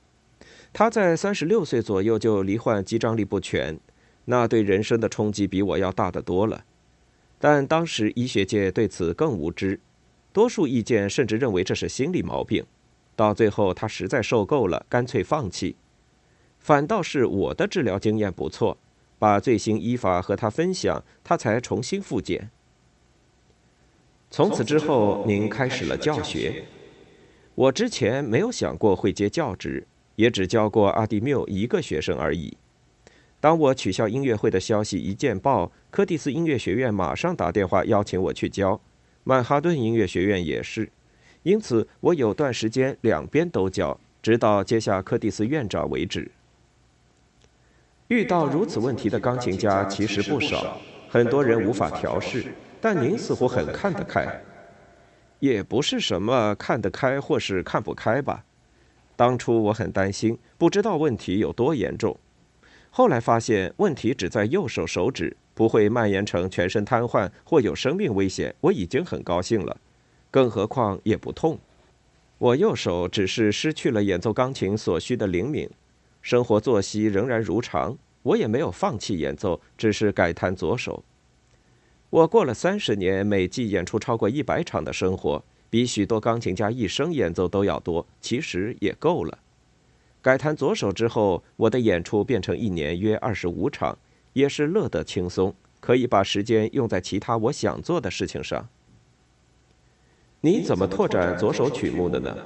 [0.74, 3.80] 他在三十六岁左右就罹患肌张力不全，
[4.26, 6.66] 那对人生的冲击比我要大得多了。
[7.40, 9.80] 但当时医学界对此更无知，
[10.34, 12.66] 多数意见甚至认为这是心理毛病。
[13.16, 15.78] 到最后，他实在受够了，干脆放弃。
[16.60, 18.78] 反倒是我的治疗经验不错，
[19.18, 22.50] 把最新医法和他分享，他才重新复健。
[24.30, 26.64] 从此之后，您开始了教学。
[27.56, 32.56] 我之前没有想过会接教职，也只教过阿蒂缪一个学生而已。
[33.40, 38.80] 当我取消音乐会的消息一见报，柯蒂斯音乐学院马上打电话邀请我去教，
[39.24, 40.90] 曼哈顿音乐学院也是。
[41.44, 46.30] 因此，我有段时间两边都教，直到接下柯蒂斯院长为止。
[48.10, 50.78] 遇到如此问题的钢琴家其实不少，
[51.10, 52.46] 很多人无法调试。
[52.80, 54.42] 但您似乎很看得开，
[55.40, 58.44] 也不是什么看得开或是看不开吧。
[59.16, 62.16] 当初我很担心，不知道问题有多严重。
[62.90, 69.78] 后来发现问题只在右手手指，不会蔓延成全身瘫痪或有生命危险，我已经很高兴了。
[70.30, 71.58] 更何况也不痛。
[72.38, 75.68] 我右手只是失去了演奏钢琴所需的灵敏，
[76.22, 77.98] 生活作息仍然如常。
[78.22, 81.04] 我也没有放弃演奏，只是改弹左手。
[82.10, 89.38] 我过了三十年，每季演出超过一百场的生活，比许多钢琴家一生演奏都要多，其实也够了。
[90.22, 93.98] 改弹左手之后，我的演出变成一年约二十五场，
[94.34, 98.68] 也是乐得轻松，可以把时间用在其他我想做的事情上。
[100.40, 102.38] 你怎么拓展左手曲目的呢？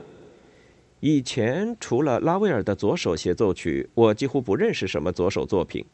[1.01, 5.85] 以前除了拉威尔的左手协奏曲，我几乎不认识什么左手作品。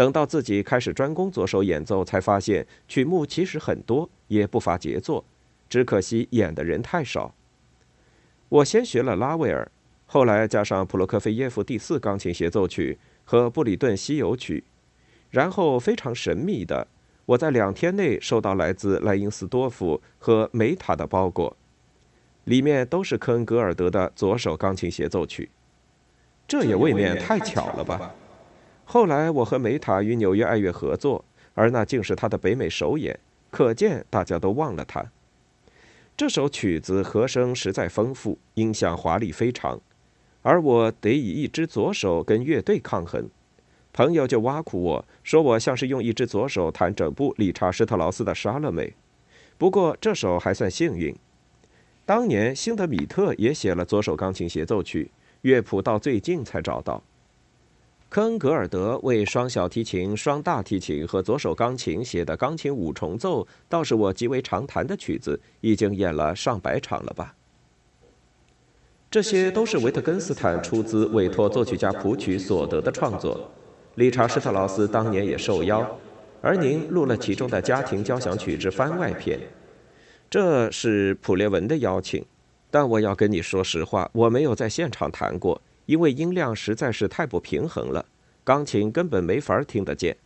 [0.00, 5.22] 等到自己开始专攻左手演奏，才发现曲目其实很多，也不乏杰作，
[5.68, 7.34] 只可惜演的人太少。
[8.48, 9.70] 我先学了拉威尔，
[10.06, 14.64] 后来加上普罗科菲耶夫第四钢琴协奏曲和布里顿西游曲，
[15.28, 16.88] 然后非常神秘的，
[17.26, 21.54] 我在两天内收到来自莱因斯多夫和梅塔的包裹，
[22.44, 25.50] 里面都是科恩格尔德的左手钢琴协奏曲，
[26.48, 28.14] 这也未免太巧了吧。
[28.92, 31.24] 后来我和梅塔与纽约爱乐合作，
[31.54, 33.16] 而那竟是他的北美首演，
[33.48, 35.12] 可见大家都忘了他。
[36.16, 39.80] 这首曲子和声实在丰富，音响华丽非常，
[40.42, 43.30] 而我得以一只左手跟乐队抗衡。
[43.92, 48.88] 朋友就挖苦我说我像是用一只左手弹整部理查施特劳斯的《莎乐美》，
[49.56, 51.14] 不过这首还算幸运。
[52.04, 55.12] 当年辛德米特也写了左手钢琴协奏曲，
[55.42, 57.00] 乐谱到最近才找到。
[58.10, 67.36] 科恩格尔德为双小提琴、双大提琴和左手钢琴写的钢琴五重奏，倒是我极为常弹的曲子，已经演了上百场了吧。
[69.08, 73.48] 这些都是维特根斯坦出资委托作曲家谱曲所得的创作。
[73.94, 75.96] 理查施特劳斯当年也受邀，
[76.42, 79.38] 而您录了其中的家庭交响曲之番外篇。
[80.28, 82.24] 这是普列文的邀请，
[82.72, 88.06] 但我要跟你说实话，我没有在现场弹过，因为音量实在是太不平衡了，
[88.44, 90.16] 钢琴根本没法听得见。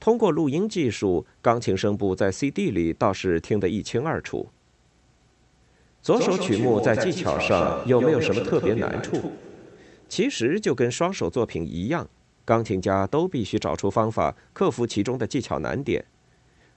[0.00, 4.48] 通过录音技术，钢琴声部在 CD 里倒是听得一清二楚。
[6.02, 9.30] 左手曲目在技巧上有没有什么特别难处？
[10.08, 12.08] 其实就跟双手作品一样，
[12.44, 16.04] 钢琴家都必须找出方法克服其中的技巧难点。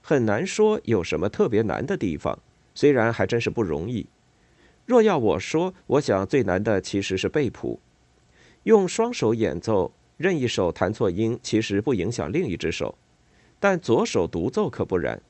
[0.00, 2.38] 很难说有什么特别难的地方，
[2.76, 4.06] 虽然还真是不容易。
[4.86, 7.80] 若要我说，我想最难的其实是背谱。
[8.64, 12.94] 用双手演奏，任意手弹错音，其实不影响另一只手；
[13.60, 15.20] 但左手独奏可不然。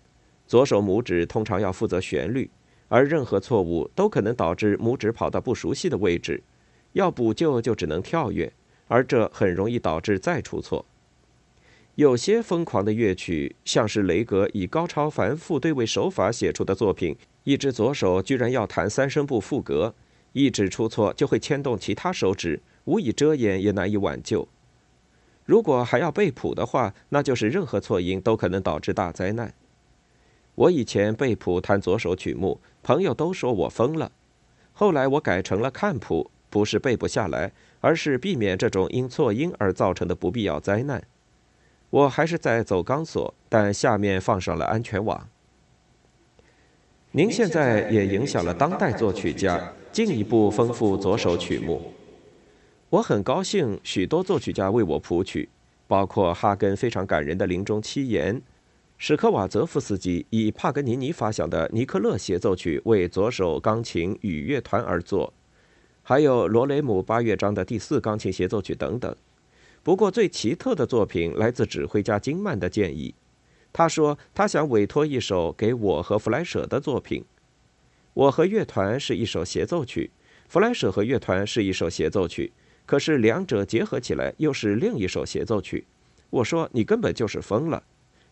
[0.47, 2.49] 左手拇指通常要负责旋律，
[2.89, 6.43] 而任何错误都可能导致拇指跑到不熟悉的位置，
[6.93, 8.53] 要补救就只能跳跃，
[8.87, 10.85] 而这很容易导致再出错。
[11.97, 19.95] 有些疯狂的乐曲，像是雷格以高超繁复对位手法写出的作品，一只左手居然要弹三声部副歌，
[20.35, 24.47] 一指出错就会牵动其他手指，无以遮掩也难以挽救。
[25.45, 29.55] 如果还要背谱的话，那就是任何错音都可能导致大灾难。
[30.55, 34.11] 我以前背谱弹左手曲目，朋友都说我疯了。
[34.73, 41.03] 后来我改成了看谱，不是背不下来，而是避免这种因错音而造成的不必要灾难。
[41.91, 45.29] 我还是在走钢索，但下面放上了安全网。
[47.13, 51.81] 您现在也影响了当代作曲家，进一步丰富左手曲目。
[52.91, 55.49] 我很高兴，许多作曲家为我谱曲，
[55.87, 58.43] 包括哈根非常感人的临终七言，
[58.99, 65.33] 史科瓦泽夫斯基以帕格尼尼发响的尼克勒协奏曲为左手钢琴与乐团而作，
[66.03, 69.15] 还有罗雷姆八乐章的第四钢琴协奏曲等等。
[69.85, 73.15] 不过，最奇特的作品来自指挥家金曼的建议。
[73.73, 77.25] 他说，他想委托一首给我和弗莱舍的作品。
[78.15, 80.11] 我和乐团是一首协奏曲，
[80.49, 82.53] 弗莱舍和乐团是一首协奏曲。
[82.87, 85.85] 可是两者结合起来又是另一首协奏曲。
[86.31, 87.83] 我说，你根本就是疯了。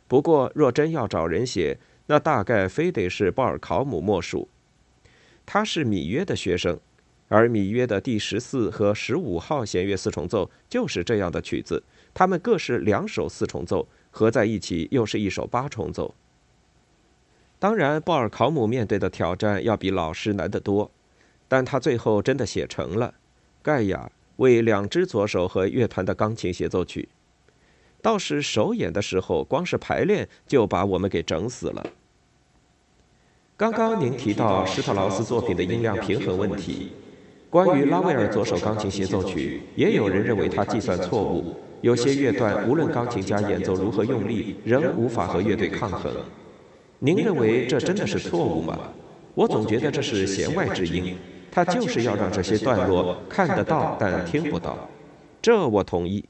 [0.06, 4.48] 不过，若真要找人写，那大概非得是鲍尔考姆莫属。
[5.44, 6.78] 他是米约的学生。
[7.28, 16.14] 而米约的第十四和十五号弦乐四重奏就是这样的曲子，他们各是两首四重奏，合在一起又是一首八重奏。
[17.62, 20.90] 当然，鲍尔考姆面对的挑战要比老师难得多，
[21.46, 23.06] 但他最后真的写成了
[23.62, 27.08] 《盖亚为两只左手和乐团的钢琴协奏曲》，
[28.02, 31.86] 倒是首演的时候，光是排练就把我们给整死了。
[33.56, 36.90] 刚刚您提到施特劳斯作品的音量平衡问题。
[37.48, 46.12] 关于拉威尔左手钢琴协奏曲，也有人认为他计算错误，有些乐段无论钢琴家演奏如何用力，仍无法和乐队抗衡。
[47.04, 48.78] 您认为这真的是错误吗？
[49.34, 51.16] 我总觉得这是弦外之音，
[51.50, 54.88] 他就是要让这些段落看得到但听不到。
[55.42, 56.24] 这我同意。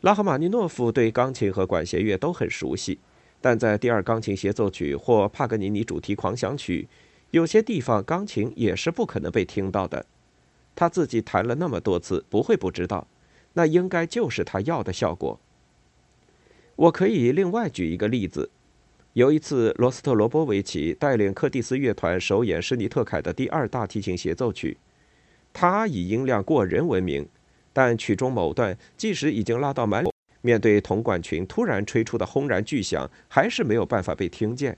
[0.00, 2.98] 拉赫玛尼诺夫对钢琴和管弦乐都很熟悉，
[3.40, 6.88] 但在第二钢琴协奏曲或帕格尼尼主题狂想曲，
[7.30, 10.04] 有些地方钢琴也是不可能被听到的。
[10.74, 13.06] 他自己弹了那么多次，不会不知道，
[13.52, 15.38] 那应该就是他要的效果。
[16.74, 18.50] 我可以另外举一个例子，
[19.14, 24.76] 有一次罗斯特罗波维奇带领柯蒂斯乐团首演施尼特凯的第二大提琴协奏曲，
[25.52, 27.24] 他以音量过人闻名，
[27.72, 30.04] 但曲中某段即使已经拉到满，
[30.40, 34.76] 面对铜管群突然吹出的轰然巨响，还是没有办法被听见。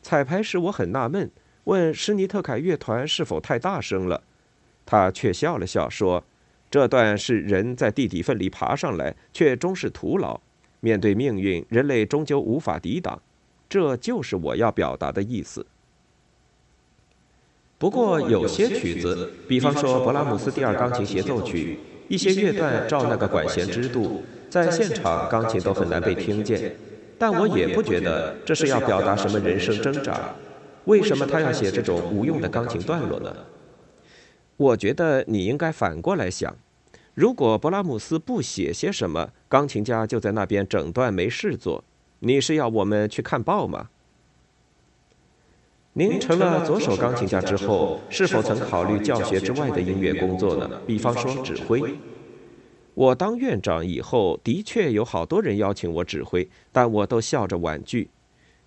[0.00, 1.30] 彩排时我很纳闷，
[1.64, 4.22] 问施尼特凯乐团是否太大声了。
[4.86, 6.24] 他却笑了笑说
[6.70, 10.40] ：“这段是人在地底奋力爬上来，却终是徒劳。
[10.80, 13.20] 面对命运，人类终究无法抵挡。
[13.72, 15.64] 这就是我要表达的意思。
[17.78, 26.76] 不过有些曲子，比方说勃拉姆斯第二钢琴协奏曲，一些乐段照那个管弦之度，在现场钢琴都很难被听见。
[27.18, 30.34] 但我也不觉得这是要表达什么人生挣扎。
[30.84, 33.34] 为什么他要写这种无用的钢琴段落呢？”
[34.58, 36.54] 我觉得你应该反过来想：
[37.14, 41.82] 如果勃拉姆斯不写些什么，钢琴家就在那边整段没事做，
[42.24, 43.88] 你是要我们去看报吗？
[45.94, 50.80] 您成了左手钢琴家之后，是否曾考虑教学之外的音乐工作呢？
[50.86, 51.82] 比方说指挥。
[52.94, 58.08] 我当院长以后，的确有好多人邀请我指挥，但我都笑着婉拒。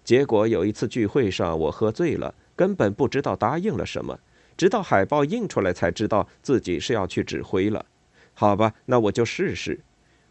[0.04, 4.20] 结果有一次聚会上，我喝醉了，根本不知道答应了什么。
[4.58, 7.86] 直到海报印出来才知道自己是要去指挥了。
[8.34, 9.80] 好吧，那我就试试。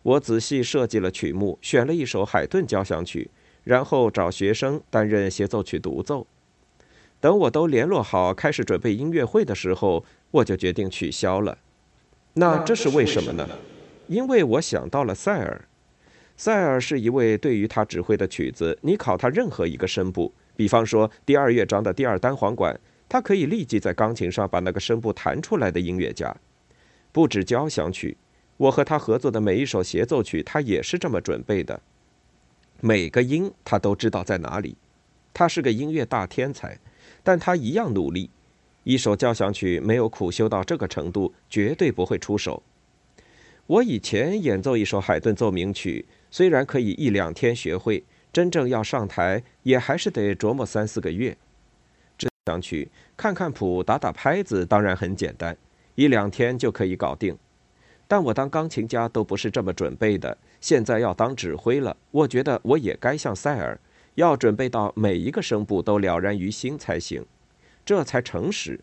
[0.04, 3.30] 我仔细设计了曲目，选了一首海顿交响曲，
[3.62, 6.26] 然后找学生担任协奏曲独奏。
[7.20, 11.56] 等我都联络好，开始准备音乐会的时候，我就决定取消了。
[12.34, 13.48] 那这是为什么呢？
[14.06, 15.64] 因为我想到了塞尔。
[16.36, 22.78] 塞尔是一位对于他指挥的曲子，你考他任何一个声部，比方说第二乐章的第二单簧管，
[23.08, 26.36] 他可以立即在钢琴上把那个声部弹出来的音乐家。
[27.10, 28.18] 不止交响曲，
[28.56, 31.80] 我和他合作的每一首协奏曲，他也是这么准备的。
[32.80, 34.76] 每个音他都知道在哪里。
[35.32, 36.78] 他是个音乐大天才，
[37.22, 38.30] 但他一样努力。
[38.84, 42.62] 一首交响曲没有苦修到这个程度，绝对不会出手。
[43.66, 46.06] 我以前演奏一首海顿奏鸣曲。
[46.30, 48.02] 虽然可以一两天学会，
[48.32, 51.36] 真正要上台也还是得琢磨三四个月。
[52.18, 55.56] 这想曲看看谱，打打拍子，当然很简单，
[55.94, 57.38] 一两天就可以搞定。
[58.06, 63.78] 但我当钢琴家都不是这么准备的，现在要当指挥了，我觉得我也该像塞尔，
[64.14, 67.24] 要准备到每一个声部都了然于心才行，
[67.84, 68.78] 这才诚实。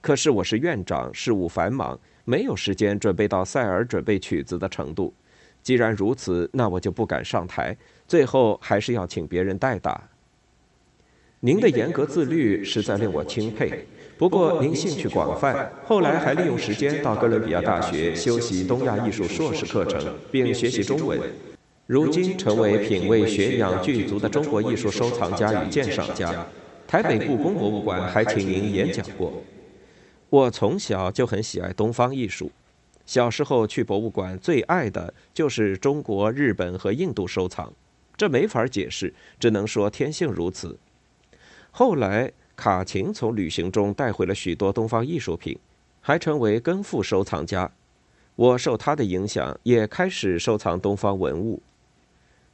[0.00, 5.12] 可是我是院长，事务繁忙，没有时间准备到塞尔准备曲子的程度。
[5.62, 10.08] 既然如此，那我就不敢上台，最后还是要请别人代打。
[11.40, 13.86] 您的严格自律实在令我钦佩。
[14.20, 21.18] 不过您兴趣广泛，后来还利用时间到哥伦比亚大学修习东亚艺术硕士课程，并学习中文。
[21.86, 26.46] 如今成为品味学养具足的中国艺术收藏家与鉴赏家。
[26.86, 29.42] 台北故宫博物馆还请您演讲过。
[30.28, 32.52] 我从小就很喜爱东方艺术。
[33.06, 37.72] 小时候去博物馆，最爱的就是中国、日本和印度收藏，
[38.18, 40.78] 这没法解释，只能说天性如此。
[41.70, 42.30] 后来
[42.60, 45.58] 卡琴从旅行中带回了许多东方艺术品，
[46.02, 47.72] 还成为根副收藏家。
[48.36, 51.62] 我受他的影响，也开始收藏东方文物。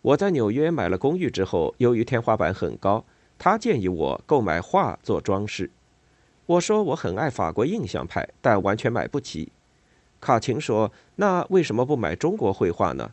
[0.02, 3.04] 我在纽约买了公寓之后，由于天花板很高，
[3.36, 5.68] 他建议我购买画做装饰。
[6.46, 9.50] 我说我很爱法国印象派，但完全买不起。
[10.20, 13.10] 卡琴说：“那为什么不买中国绘画呢？”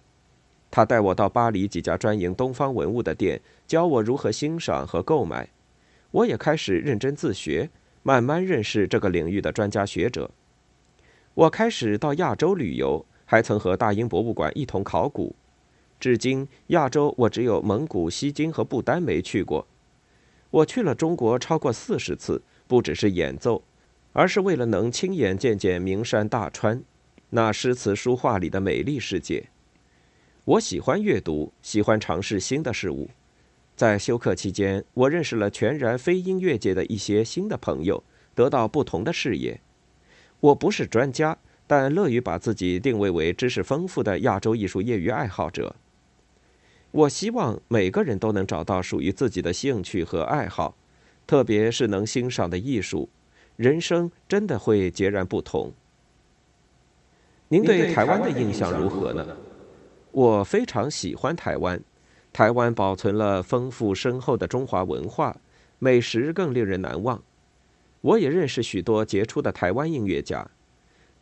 [0.70, 5.50] 他带我到巴黎几家专营东方文物的店，教我如何欣赏和购买。
[6.14, 7.72] 我也开始认真自学，
[8.03, 10.30] 慢慢认识这个领域的专家学者。
[11.34, 15.36] 我开始到亚洲旅游，还曾和大英博物馆一同考古。
[15.99, 19.66] 至今，亚洲我只有蒙古、西京和不丹没去过。
[20.51, 23.64] 我去了中国超过四十次，不只是演奏，
[24.11, 26.84] 而是为了能亲眼见见名山大川。
[27.32, 29.49] 那诗词书画里的美丽世界，
[30.45, 33.09] 我喜欢阅读，喜欢尝试新的事物。
[33.84, 38.01] 在休克期间，我认识了全然非音乐界的一些新的朋友，
[38.34, 39.59] 得到不同的视野。
[40.39, 45.75] 我不是专家，但乐于把自己定位为知识丰富的亚洲艺术业余爱好者。
[46.91, 50.77] 我希望每个人都能找到属于自己的兴趣和爱好，
[51.27, 53.09] 特别是能欣赏的艺术，
[53.57, 55.73] 人生真的会截然不同。
[57.49, 59.27] 您对台湾的印象如何呢？
[60.13, 61.84] 我非常喜欢台湾，
[62.34, 65.38] 台湾保存了丰富深厚的中华文化，
[65.77, 67.21] 美食更令人难忘。
[68.01, 70.49] 我也认识许多杰出的台湾音乐家。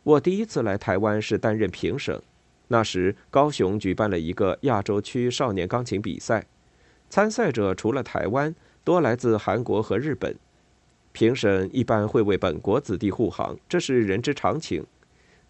[0.02, 2.20] 我第一次来台湾是担任评审，
[2.68, 6.46] 那时高雄举办了一个亚洲区少年钢琴比赛，
[7.10, 10.34] 参赛者除了台湾，多来自韩国和日本。
[11.12, 14.86] 评审一般会为本国子弟护航，这是人之常情。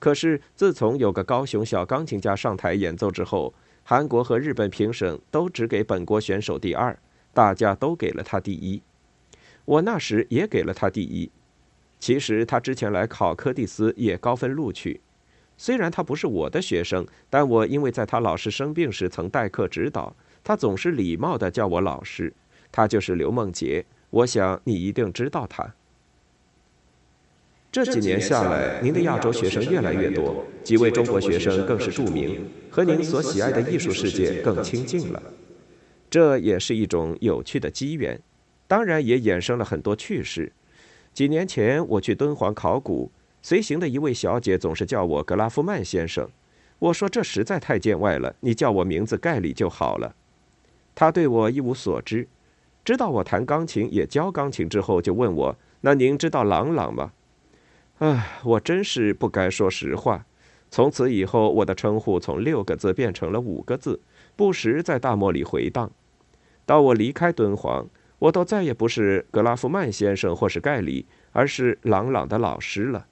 [0.00, 3.54] 可是，自从有个高雄小钢琴家上台演奏之后，
[3.85, 6.97] 韩国和日本评审都只给本国选手第二，
[7.35, 8.80] 大家都给了他第一。
[9.64, 11.30] 我那时也给了他第一。
[11.99, 15.01] 其实他之前来考柯蒂斯也高分录取，
[15.57, 22.33] 虽然他不是我的学生，但我因为在他老师生病时曾代课指导，他总是礼貌地叫我老师。
[22.72, 25.74] 他就是刘梦洁，我想你一定知道他。
[27.73, 35.23] 这几年下来，您的亚洲学生越来越多，几位中国学生更是著名，和您所喜爱的艺术世界更亲近了。
[36.11, 38.20] 这也是一种有趣的机缘，
[38.68, 40.53] 当然也衍生了很多趣事。
[41.14, 43.11] 几年前我去敦煌考古，
[43.41, 46.29] 随行的一位小姐总是叫我格拉夫曼先生，
[46.79, 50.14] 我说这实在太见外了，你叫我名字盖里就好了。
[50.95, 52.29] 她对我一无所知，
[52.85, 57.12] 知道我弹钢琴也教钢琴之后，就问我：“那您知道郎朗吗？”
[58.03, 60.26] 唉，我真是不该说实话。
[60.72, 64.00] 从此以后，我的称呼从六个字变成了五个字，
[64.34, 65.88] 不时在大漠里回荡。
[66.66, 67.86] 到我离开敦煌，
[68.18, 73.07] 我都再也不是格拉夫曼先生或是盖里，而是朗朗的老师了。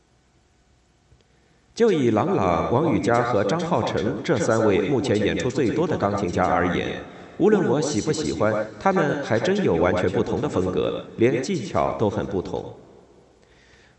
[1.73, 7.01] 就以朗朗、王羽佳和张浩成这三位目前演出最多的钢琴家而言，
[7.39, 12.75] 无论我喜不喜欢，他们还真有完全不同的风格，连技巧都很不同。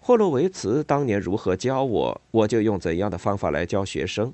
[0.03, 4.33] 霍洛维茨当年如何教我，我就用怎样的方法来教学生。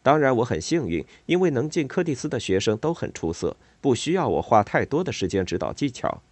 [0.00, 6.22] 当然，我很幸运，因为能进柯蒂斯的学生都很出色，不需要我花太多的时间指导技巧。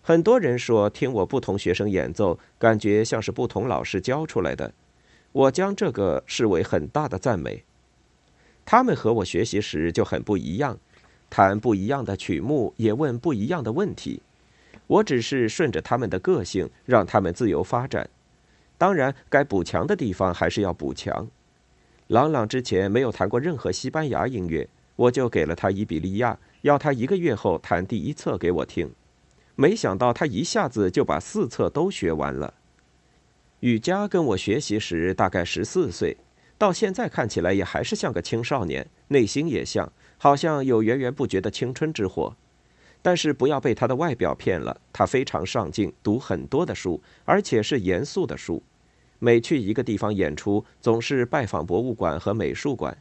[0.00, 4.72] 很多人说听我不同学生演奏，感觉像是不同老师教出来的。
[5.32, 7.62] 我将这个视为很大的赞美。
[8.64, 10.78] 他们和我学习时就很不一样，
[11.28, 14.22] 弹不一样的曲目，也问不一样的问题。
[14.88, 18.10] 我只是顺着他们的个性，让他们自由发展。
[18.76, 21.28] 当然，该补强的地方还是要补强。
[22.08, 28.90] 朗朗之前没有弹过任何西班牙音乐，我就给了他伊比利亚，要他一个月后弹第一册给我听。
[29.54, 32.54] 没想到他一下子就把四册都学完了。
[33.60, 36.16] 雨佳跟我学习时大概十四岁，
[36.56, 42.34] 到现在看起来也还是像个青少年，内心也像，好像有源源不绝的青春之火。
[43.00, 48.62] 但是不要被他的外表骗了，他非常上进，读很多的书，而且是严肃的书。
[49.18, 52.96] 每去一个地方演出，总是拜访博物馆和美术馆。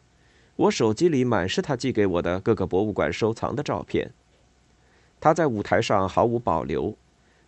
[0.55, 4.11] 我手机里满是他寄给我的各个博物馆收藏的照片。
[5.19, 6.95] 他在舞台上毫无保留。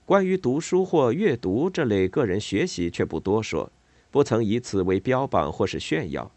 [0.05, 3.71] 关于读书或阅读这类个人学习，却不多说，
[4.09, 6.31] 不曾以此为标榜或是炫耀。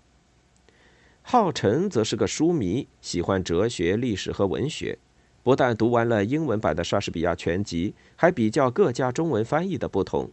[1.23, 4.99] 浩辰则是个书迷，喜欢哲学、历史和文学，
[5.43, 10.31] 不但读完了英文版的莎士比亚全集，还比较各家中文翻译的不同。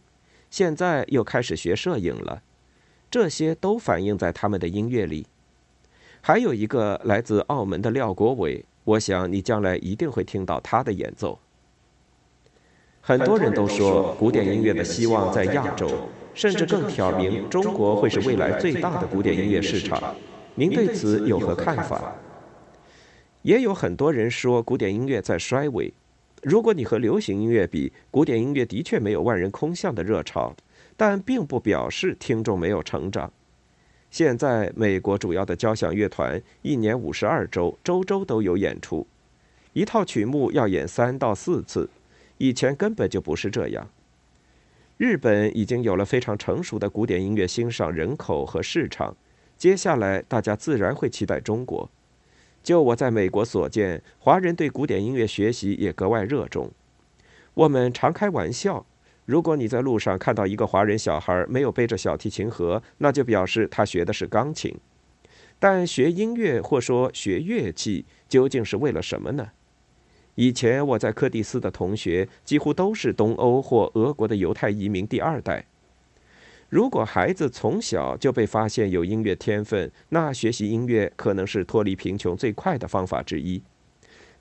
[0.50, 2.42] 现在又开始学摄影了，
[3.10, 5.26] 这些都反映在他们的音乐里。
[6.20, 11.38] 还有一个来自澳门的廖国伟，我想你将来一定会听到他的演奏。
[13.00, 15.88] 很多人都说古典音乐的希望在亚洲，
[16.34, 20.14] 甚至更挑明中国会是未来最大的古典音乐市场。
[20.54, 22.14] 您对此有何看法？
[23.42, 25.92] 也有很多人说古典音乐在衰微。
[26.42, 30.54] 如果你和流行音乐比，古典音乐的确没有万人空巷的热潮，
[30.96, 33.32] 但并不表示听众没有成长。
[34.10, 39.06] 现在美国主要的交响乐团一年五十二周，周周都有演出，
[39.72, 41.88] 一套曲目要演三到四次。
[42.38, 43.88] 以前根本就不是这样。
[44.96, 49.14] 日本已经有了非常成熟的古典音乐欣赏人口和市场，
[49.56, 51.90] 接下来大家自然会期待中国。
[52.62, 56.70] 就我在美国所见，华人对古典音乐学习也格外热衷。
[57.54, 58.86] 我们常开玩笑，
[59.24, 64.74] 如果你在路上看到一个华人小孩没有背着小提琴盒，那就表示他学的是钢琴。
[65.58, 69.50] 但学音乐或说学乐器，究竟是为了什么呢？
[70.36, 75.66] 以前我在柯蒂斯的同学几乎都是东欧或俄国的犹太移民第二代。
[76.70, 83.60] 如果孩子从小就被发现有音乐天分，那学习音乐可能是脱离贫穷最快的方法之一。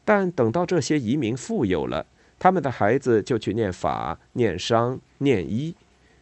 [0.05, 2.05] 但等到这些移民富有了，
[2.37, 5.73] 他们的孩子就去念法、念商、念医，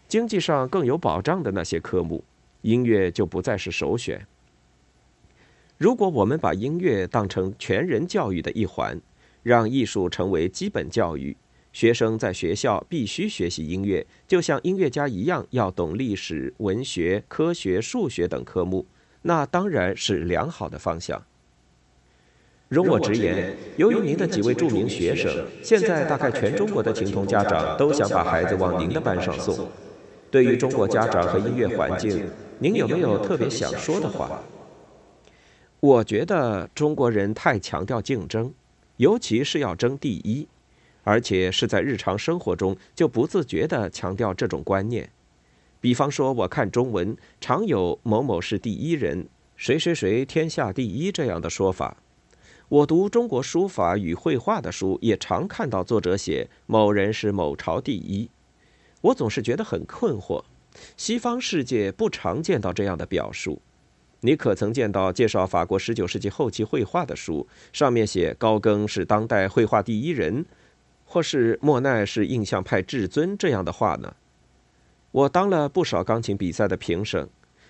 [0.08, 2.24] 经济上更有保障的那些科目，
[2.62, 4.26] 音乐就不再是首选。
[5.78, 8.98] 如果我们把音乐当成全人教育的一环，
[9.44, 11.36] 让艺术成为基本教育，
[11.78, 18.84] 学生在学校必须学习音乐，就像音乐家一样要懂历史、文学、科学、数学等科目，
[19.22, 21.24] 那当然是良好的方向。
[22.68, 29.70] 容我直言，由于您的几位著名学生，现在大概全中国的琴童家长都想把孩子往您的班上送。
[30.32, 34.42] 对于中国家长和音乐环境，您有没有特别想说的话？
[35.80, 38.52] 我觉得中国人太强调竞争。
[38.96, 40.48] 尤其是要争第一，
[41.08, 45.10] 而且是在日常生活中就不自觉地强调这种观念。
[45.80, 51.96] 比方说，我看中文常有“某某是第一人”“谁谁谁天下第一”这样的说法。
[52.68, 58.30] 我读中国书法与绘画的书，也常看到作者写“某人是某朝第一”。
[59.00, 60.44] 我总是觉得很困惑，
[60.98, 63.62] 西方世界不常见到这样的表述。
[64.22, 70.44] 你可曾见到介绍法国十九世纪后期绘画的书，上面写高更是当代绘画第一人，
[71.10, 74.14] 或是莫奈是印象派至尊这样的话呢？
[75.12, 77.28] 我当了不少钢琴比赛的评审，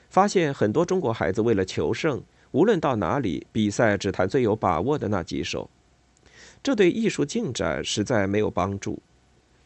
[0.10, 2.22] 发现很多中国孩子为了求胜，
[2.52, 5.70] 无论到哪里比赛，只弹最有把握的那几首，
[6.64, 9.00] 这对艺术进展实在没有帮助。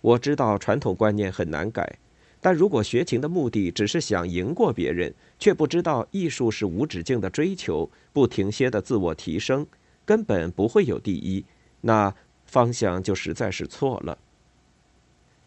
[0.02, 1.98] 我知道传统观念很难改。
[2.44, 9.66] 但如果学琴的目的只是想赢过别人，却不知道艺术是无止境的追求、不停歇的自我提升，
[10.04, 11.46] 根本不会有第一，
[11.82, 12.12] 那
[12.52, 14.18] 方向就实在是错了。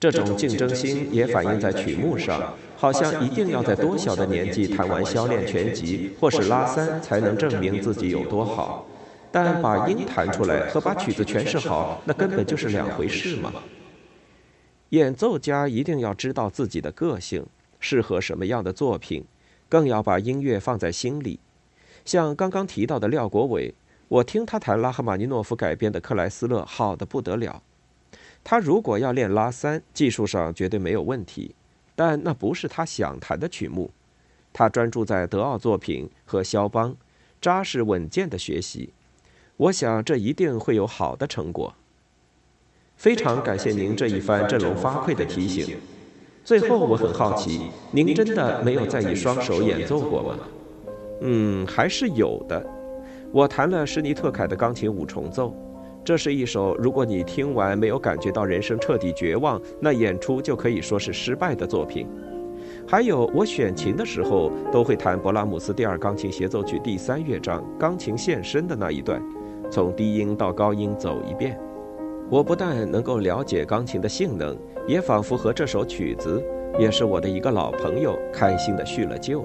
[0.00, 8.86] 这种竞争心也反映在曲目上，好像一定要在多小的年纪弹完削练全集或是拉三，才能证明自己有多好。
[9.30, 13.52] 但把音弹出来和把曲子诠释好，那根本就是两回事嘛。
[14.90, 17.44] 演奏家一定要知道自己的个性，
[17.80, 19.24] 适合什么样的作品，
[19.68, 21.38] 更要把音乐放在心里。
[22.04, 23.74] 像刚刚提到的廖国伟，
[24.08, 27.62] 我听他弹拉赫玛尼诺夫改编的克莱斯勒，好的不得了。
[28.42, 31.54] 他如果要练拉三，技术上绝对没有问题，
[31.96, 33.90] 但那不是他想弹的曲目。
[34.52, 36.94] 他专注在德奥作品和肖邦，
[37.40, 38.92] 扎实稳健的学习。
[39.56, 41.74] 我想这一定会有好的成果。
[42.96, 45.76] 非常感谢您这一番振聋发聩的提醒。
[46.44, 50.38] 最后，我很好奇，您真的没有在以双手演奏过吗？
[51.22, 52.64] 嗯，还是有的。
[53.34, 55.52] 我弹了施尼特凯的钢琴五重奏，
[56.04, 62.06] 这是一首如果你听完没有感觉到人生彻底绝望，那演出就可以说是失败的作品。
[62.86, 69.20] 还有，我选琴的时候都会弹勃拉姆斯第二钢琴协奏曲第三乐章钢琴现身的那一段。
[69.68, 71.58] 从低音到高音走一遍，
[72.30, 74.56] 我不但能够了解钢琴的性能，
[74.86, 76.40] 也仿佛和这首曲子，
[76.78, 79.44] 也是我的一个老朋友，开心的叙了旧。